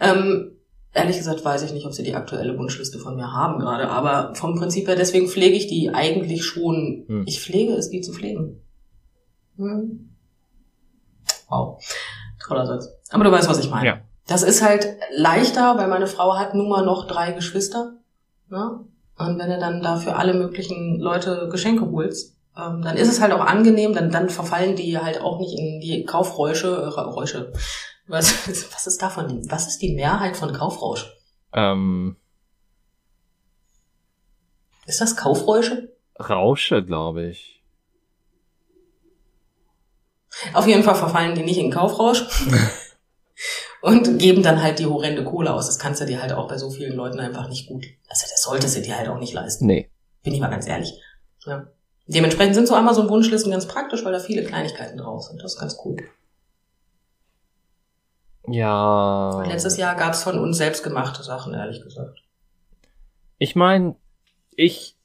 [0.00, 0.52] Ähm,
[0.92, 4.34] ehrlich gesagt weiß ich nicht, ob sie die aktuelle Wunschliste von mir haben gerade, aber
[4.34, 7.04] vom Prinzip her, deswegen pflege ich die eigentlich schon.
[7.08, 7.24] Hm.
[7.26, 8.60] Ich pflege es, die zu pflegen.
[9.56, 10.10] Hm.
[11.48, 11.82] Wow.
[12.46, 12.88] Toller Satz.
[13.10, 13.86] Aber du weißt, was ich meine.
[13.86, 14.00] Ja.
[14.26, 17.94] Das ist halt leichter, weil meine Frau hat nun mal noch drei Geschwister.
[18.48, 18.80] Ne?
[19.18, 23.32] Und wenn du dann dafür alle möglichen Leute Geschenke holst, ähm, dann ist es halt
[23.32, 27.52] auch angenehm, dann, dann verfallen die halt auch nicht in die Kaufräusche, äh, Räusche.
[28.06, 29.42] Was, was ist davon?
[29.50, 31.12] Was ist die Mehrheit von Kaufrausch?
[31.52, 32.16] Ähm.
[34.86, 35.92] Ist das Kaufräusche?
[36.18, 37.62] Rausche, glaube ich.
[40.52, 42.24] Auf jeden Fall verfallen die nicht in Kaufrausch.
[43.86, 45.68] und geben dann halt die horrende Kohle aus.
[45.68, 47.86] Das kannst du dir halt auch bei so vielen Leuten einfach nicht gut.
[48.08, 49.66] Also das solltest du dir halt auch nicht leisten.
[49.66, 49.88] Nee.
[50.24, 51.00] Bin ich mal ganz ehrlich.
[51.44, 51.68] Ja.
[52.08, 55.40] Dementsprechend sind so Amazon-Wunschlisten ganz praktisch, weil da viele Kleinigkeiten drauf sind.
[55.40, 55.98] Das ist ganz cool.
[58.48, 59.44] Ja.
[59.46, 62.24] Letztes Jahr gab's von uns selbstgemachte Sachen, ehrlich gesagt.
[63.38, 63.94] Ich meine,
[64.56, 64.96] ich,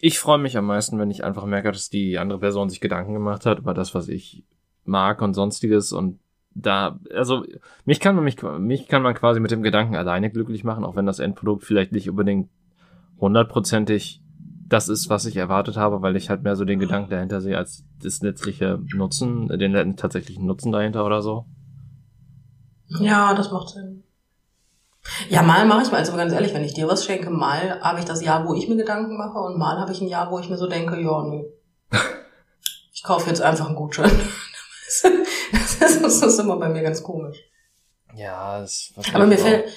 [0.00, 3.12] ich freue mich am meisten, wenn ich einfach merke, dass die andere Person sich Gedanken
[3.12, 4.46] gemacht hat über das, was ich
[4.84, 6.20] mag und sonstiges und
[6.62, 7.44] da, also
[7.84, 10.96] mich kann man mich, mich kann man quasi mit dem Gedanken alleine glücklich machen, auch
[10.96, 12.48] wenn das Endprodukt vielleicht nicht unbedingt
[13.20, 14.22] hundertprozentig
[14.68, 17.56] das ist, was ich erwartet habe, weil ich halt mehr so den Gedanken dahinter sehe
[17.56, 21.46] als das letztliche Nutzen, den tatsächlichen Nutzen dahinter oder so.
[23.00, 24.04] Ja, das macht Sinn.
[25.30, 27.98] Ja, mal mache ich mal, also ganz ehrlich, wenn ich dir was schenke, mal habe
[27.98, 30.38] ich das Jahr, wo ich mir Gedanken mache und mal habe ich ein Jahr, wo
[30.38, 31.44] ich mir so denke, ja, nö.
[32.92, 34.10] Ich kaufe jetzt einfach einen Gutschein.
[35.80, 37.38] Das ist, immer bei mir ganz komisch.
[38.14, 39.68] Ja, das Aber mir fällt,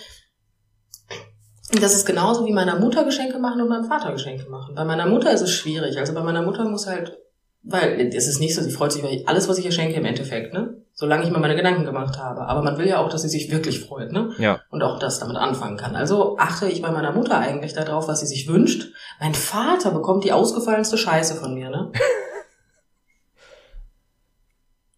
[1.80, 4.76] das ist genauso wie meiner Mutter Geschenke machen und meinem Vater Geschenke machen.
[4.76, 5.97] Bei meiner Mutter ist es schwierig.
[5.97, 7.18] Also bei meiner Mutter muss halt,
[7.64, 10.05] weil es ist nicht so, sie freut sich über alles, was ich ihr schenke im
[10.05, 10.78] Endeffekt, ne?
[10.93, 12.41] Solange ich mir meine Gedanken gemacht habe.
[12.41, 14.34] Aber man will ja auch, dass sie sich wirklich freut, ne?
[14.38, 14.62] Ja.
[14.70, 15.95] Und auch das damit anfangen kann.
[15.95, 18.93] Also achte ich bei meiner Mutter eigentlich darauf, was sie sich wünscht.
[19.20, 21.91] Mein Vater bekommt die ausgefallenste Scheiße von mir, ne?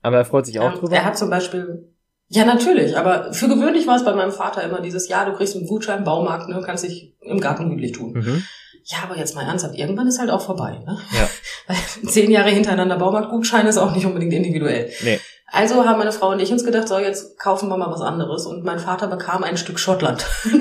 [0.04, 0.96] Aber er freut sich auch Ähm, drüber.
[0.96, 1.92] Er hat zum Beispiel,
[2.28, 5.56] ja natürlich, aber für gewöhnlich war es bei meinem Vater immer dieses, ja, du kriegst
[5.56, 8.14] einen Gutschein im Baumarkt, ne, kannst dich im Garten gemütlich tun.
[8.14, 8.44] Mhm.
[8.86, 11.00] Ja, aber jetzt mal ernsthaft, irgendwann ist halt auch vorbei, ne?
[11.14, 11.30] Ja.
[11.68, 11.78] Weil
[12.12, 14.92] zehn Jahre hintereinander Baumarktgutschein ist auch nicht unbedingt individuell.
[15.04, 15.22] Nee.
[15.48, 18.46] Also haben meine Frau und ich uns gedacht, so, jetzt kaufen wir mal was anderes.
[18.48, 20.26] Und mein Vater bekam ein Stück Schottland.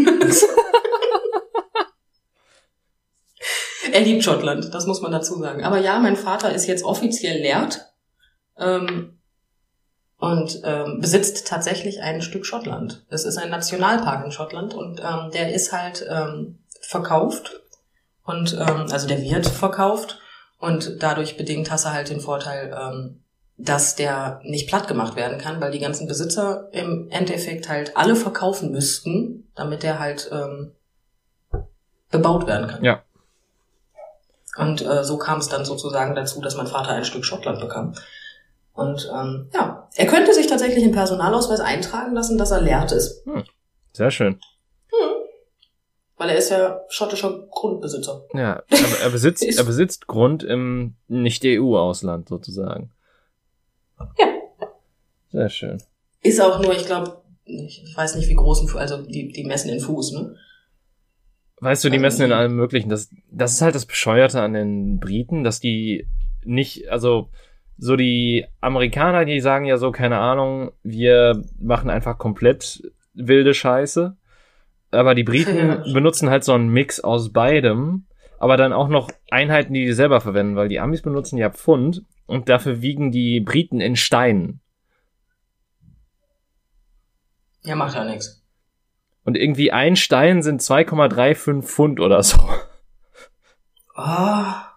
[3.93, 5.65] er liebt Schottland, das muss man dazu sagen.
[5.65, 7.87] Aber ja, mein Vater ist jetzt offiziell lehrt.
[8.59, 9.22] Ähm,
[10.23, 13.05] und ähm, besitzt tatsächlich ein Stück Schottland.
[13.09, 17.61] Es ist ein Nationalpark in Schottland und ähm, der ist halt ähm, verkauft
[18.25, 20.21] und ähm, also der wird verkauft
[20.61, 23.25] und dadurch bedingt hast du halt den Vorteil, ähm,
[23.57, 28.15] dass der nicht platt gemacht werden kann, weil die ganzen Besitzer im Endeffekt halt alle
[28.15, 30.71] verkaufen müssten, damit der halt ähm,
[32.13, 32.85] bebaut werden kann.
[32.85, 33.03] Ja.
[34.57, 37.95] Und äh, so kam es dann sozusagen dazu, dass mein Vater ein Stück Schottland bekam.
[38.73, 43.25] Und ähm, ja, er könnte sich tatsächlich im Personalausweis eintragen lassen, dass er lehrt ist.
[43.93, 44.41] Sehr schön.
[46.17, 48.25] Weil er ist ja schottischer Grundbesitzer.
[48.35, 52.93] Ja, aber er besitzt, er besitzt Grund im Nicht-EU-Ausland sozusagen.
[53.99, 54.07] Ja.
[55.31, 55.83] Sehr schön.
[56.23, 59.33] Ist auch nur, ich glaube, ich ich weiß nicht, wie groß, ein Fu- also die,
[59.33, 60.37] die messen in Fuß, ne?
[61.61, 62.89] Weißt du, die Also messen in allem Möglichen.
[62.89, 66.07] Das, das ist halt das Bescheuerte an den Briten, dass die
[66.45, 67.31] nicht, also
[67.79, 72.83] so die Amerikaner, die sagen ja so, keine Ahnung, wir machen einfach komplett
[73.15, 74.17] wilde Scheiße.
[74.91, 75.93] Aber die Briten Ja.
[75.93, 78.07] benutzen halt so einen Mix aus beidem,
[78.39, 82.03] aber dann auch noch Einheiten, die die selber verwenden, weil die Amis benutzen ja Pfund
[82.27, 84.61] und dafür wiegen die Briten in Steinen.
[87.63, 88.43] Ja, macht ja nichts.
[89.25, 92.39] Und irgendwie ein Stein sind 2,35 Pfund oder so.
[93.95, 94.73] Ah.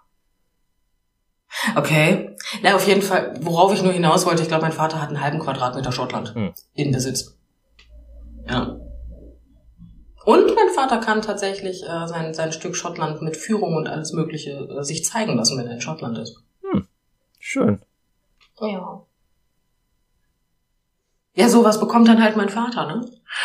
[1.75, 2.34] Okay.
[2.63, 5.21] Na, auf jeden Fall, worauf ich nur hinaus wollte, ich glaube, mein Vater hat einen
[5.21, 6.53] halben Quadratmeter Schottland Hm.
[6.73, 7.37] in Besitz.
[8.49, 8.79] Ja.
[10.25, 14.51] Und mein Vater kann tatsächlich äh, sein, sein Stück Schottland mit Führung und alles Mögliche
[14.51, 16.41] äh, sich zeigen lassen, wenn er in Schottland ist.
[17.39, 17.79] Schön.
[18.59, 19.03] Ja.
[21.35, 23.01] Ja, sowas bekommt dann halt mein Vater, ne?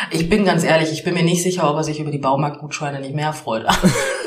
[0.09, 2.99] Ich bin ganz ehrlich, ich bin mir nicht sicher, ob er sich über die Baumarktgutscheine
[3.01, 3.67] nicht mehr freut.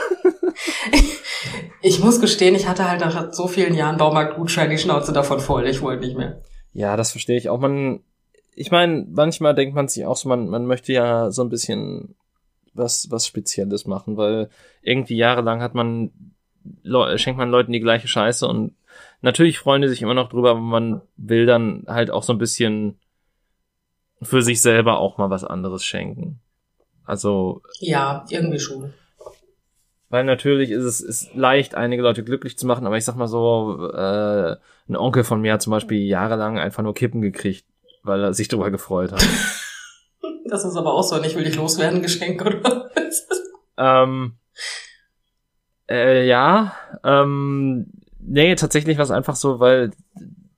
[1.86, 5.66] ich muss gestehen, ich hatte halt nach so vielen Jahren Baumarktgutschein die Schnauze davon voll.
[5.66, 6.40] Ich wollte nicht mehr.
[6.72, 7.60] Ja, das verstehe ich auch.
[7.60, 8.00] Man,
[8.54, 12.14] ich meine, manchmal denkt man sich auch so, man, man möchte ja so ein bisschen
[12.72, 14.48] was, was Spezielles machen, weil
[14.80, 16.10] irgendwie jahrelang hat man,
[17.16, 18.74] schenkt man Leuten die gleiche Scheiße und
[19.20, 22.38] natürlich freuen die sich immer noch drüber, aber man will dann halt auch so ein
[22.38, 22.98] bisschen
[24.22, 26.40] für sich selber auch mal was anderes schenken.
[27.04, 28.94] Also, Ja, irgendwie schon.
[30.14, 33.26] Weil natürlich ist es ist leicht, einige Leute glücklich zu machen, aber ich sag mal
[33.26, 34.56] so, äh,
[34.88, 37.64] ein Onkel von mir hat zum Beispiel jahrelang einfach nur Kippen gekriegt,
[38.04, 39.20] weil er sich darüber gefreut hat.
[40.46, 43.26] Das ist aber auch so, nicht will ich loswerden, Geschenk oder was?
[43.76, 44.34] ähm,
[45.90, 47.86] äh, ja, ähm,
[48.20, 49.90] nee, tatsächlich war es einfach so, weil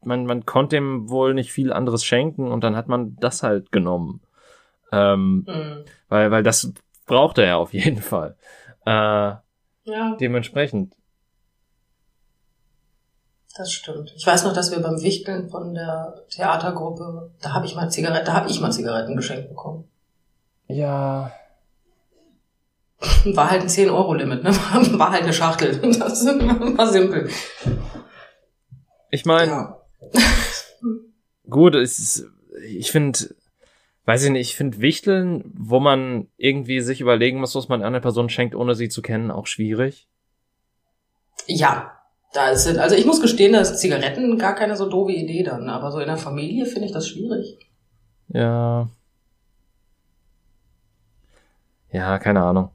[0.05, 3.73] man, man konnte ihm wohl nicht viel anderes schenken und dann hat man das halt
[3.73, 4.21] genommen.
[4.93, 5.85] Ähm, Hm.
[6.09, 6.75] weil, weil das
[7.07, 8.37] brauchte er auf jeden Fall.
[8.85, 9.37] Äh,
[9.87, 10.95] Ja, dementsprechend.
[13.57, 14.13] das stimmt.
[14.17, 18.27] Ich weiß noch, dass wir beim Wichteln von der Theatergruppe, da habe ich mal Zigaretten,
[18.27, 19.89] da habe ich mal Zigaretten geschenkt bekommen.
[20.69, 21.33] Ja,
[23.27, 24.51] War halt ein 10-Euro-Limit, ne?
[24.99, 25.79] War halt eine Schachtel.
[25.99, 27.31] Das war simpel.
[29.11, 29.81] ich meine, Ja.
[31.49, 32.27] gut, es ist,
[32.67, 33.35] ich finde,
[34.07, 38.01] weiß ich nicht, ich finde Wichteln, wo man irgendwie sich überlegen muss, was man einer
[38.01, 40.09] Person schenkt, ohne sie zu kennen, auch schwierig.
[41.47, 41.93] Ja.
[42.33, 45.69] Da sind, also ich muss gestehen, da ist Zigaretten gar keine so doofe Idee dann.
[45.69, 47.59] Aber so in der Familie finde ich das schwierig.
[48.29, 48.89] Ja.
[51.91, 52.71] Ja, keine Ahnung.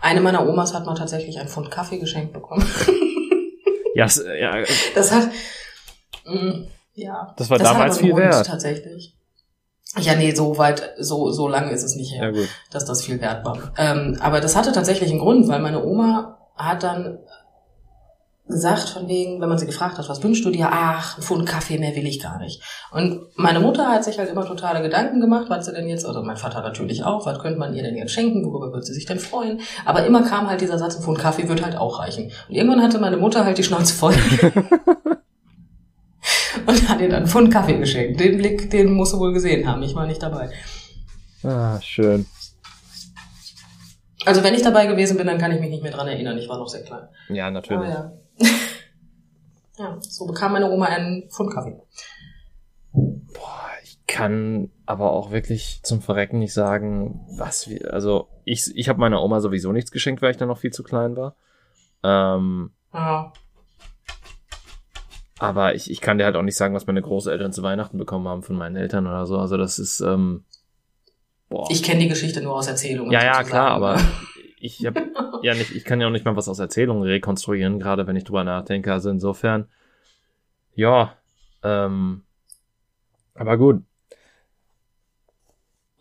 [0.00, 2.66] Eine meiner Omas hat mal tatsächlich ein Pfund Kaffee geschenkt bekommen.
[3.94, 4.62] Ja, das, ja,
[4.94, 5.28] Das hat,
[6.24, 7.34] mm, ja.
[7.36, 8.46] Das war hat damals einen viel Grund, wert.
[8.46, 9.14] Tatsächlich.
[9.98, 13.20] Ja, nee, so weit, so, so lange ist es nicht her ja dass das viel
[13.20, 13.58] wert war.
[13.76, 17.18] Ähm, aber das hatte tatsächlich einen Grund, weil meine Oma hat dann
[18.48, 20.68] gesagt, von wegen, wenn man sie gefragt hat, was wünschst du dir?
[20.70, 22.62] Ach, ein Pfund Kaffee mehr will ich gar nicht.
[22.90, 26.22] Und meine Mutter hat sich halt immer totale Gedanken gemacht, was sie denn jetzt, also
[26.22, 29.06] mein Vater natürlich auch, was könnte man ihr denn jetzt schenken, worüber würde sie sich
[29.06, 29.60] denn freuen?
[29.84, 32.30] Aber immer kam halt dieser Satz, ein Pfund Kaffee wird halt auch reichen.
[32.48, 34.14] Und irgendwann hatte meine Mutter halt die Schnauze voll.
[36.66, 38.20] Und hat ihr dann einen Pfund Kaffee geschenkt.
[38.20, 39.82] Den Blick, den musst du wohl gesehen haben.
[39.82, 40.50] Ich war nicht dabei.
[41.42, 42.26] Ah, schön.
[44.24, 46.38] Also wenn ich dabei gewesen bin, dann kann ich mich nicht mehr dran erinnern.
[46.38, 47.08] Ich war noch sehr klein.
[47.28, 47.88] Ja, natürlich.
[47.88, 48.48] Ah, ja.
[49.78, 51.80] ja, so bekam meine Oma einen Pfund Kaffee.
[52.92, 58.88] Boah, ich kann aber auch wirklich zum Verrecken nicht sagen, was wir, also ich, ich
[58.88, 61.34] habe meiner Oma sowieso nichts geschenkt, weil ich da noch viel zu klein war.
[62.04, 63.32] Ähm, Ja.
[65.42, 68.28] Aber ich, ich kann dir halt auch nicht sagen, was meine Großeltern zu Weihnachten bekommen
[68.28, 69.38] haben von meinen Eltern oder so.
[69.38, 70.44] Also das ist, ähm,
[71.48, 71.68] boah.
[71.70, 73.12] Ich kenne die Geschichte nur aus Erzählungen.
[73.12, 74.00] ja, ja, klar, aber
[74.60, 74.96] ich hab,
[75.42, 78.24] ja nicht, ich kann ja auch nicht mal was aus Erzählungen rekonstruieren, gerade wenn ich
[78.24, 78.92] drüber nachdenke.
[78.92, 79.66] Also insofern,
[80.74, 81.16] ja,
[81.62, 82.22] ähm,
[83.34, 83.82] aber gut.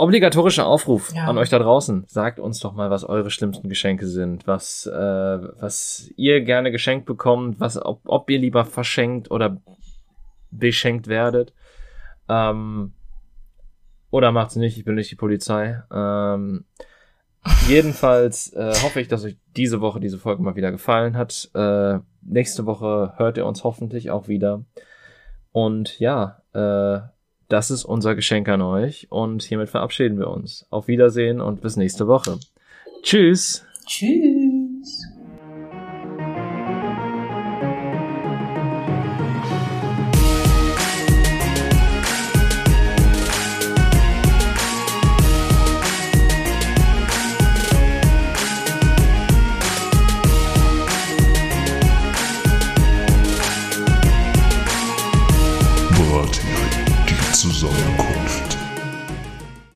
[0.02, 1.26] Obligatorischer Aufruf Ja.
[1.28, 2.06] an euch da draußen.
[2.08, 7.06] Sagt uns doch mal, was eure schlimmsten Geschenke sind, was, äh, was ihr gerne geschenkt
[7.06, 9.62] bekommt, was, ob, ob ihr lieber verschenkt oder
[10.50, 11.54] beschenkt werdet.
[12.28, 12.94] Ähm,
[14.10, 15.82] oder macht's nicht, ich bin nicht die Polizei.
[15.94, 16.66] Ähm,
[17.68, 21.50] jedenfalls äh, hoffe ich, dass euch diese Woche diese Folge mal wieder gefallen hat.
[21.54, 24.64] Äh, nächste Woche hört ihr uns hoffentlich auch wieder.
[25.52, 27.02] Und ja, äh,
[27.52, 30.66] das ist unser Geschenk an euch und hiermit verabschieden wir uns.
[30.70, 32.40] Auf Wiedersehen und bis nächste Woche.
[33.04, 33.66] Tschüss!
[33.86, 34.51] Tschüss.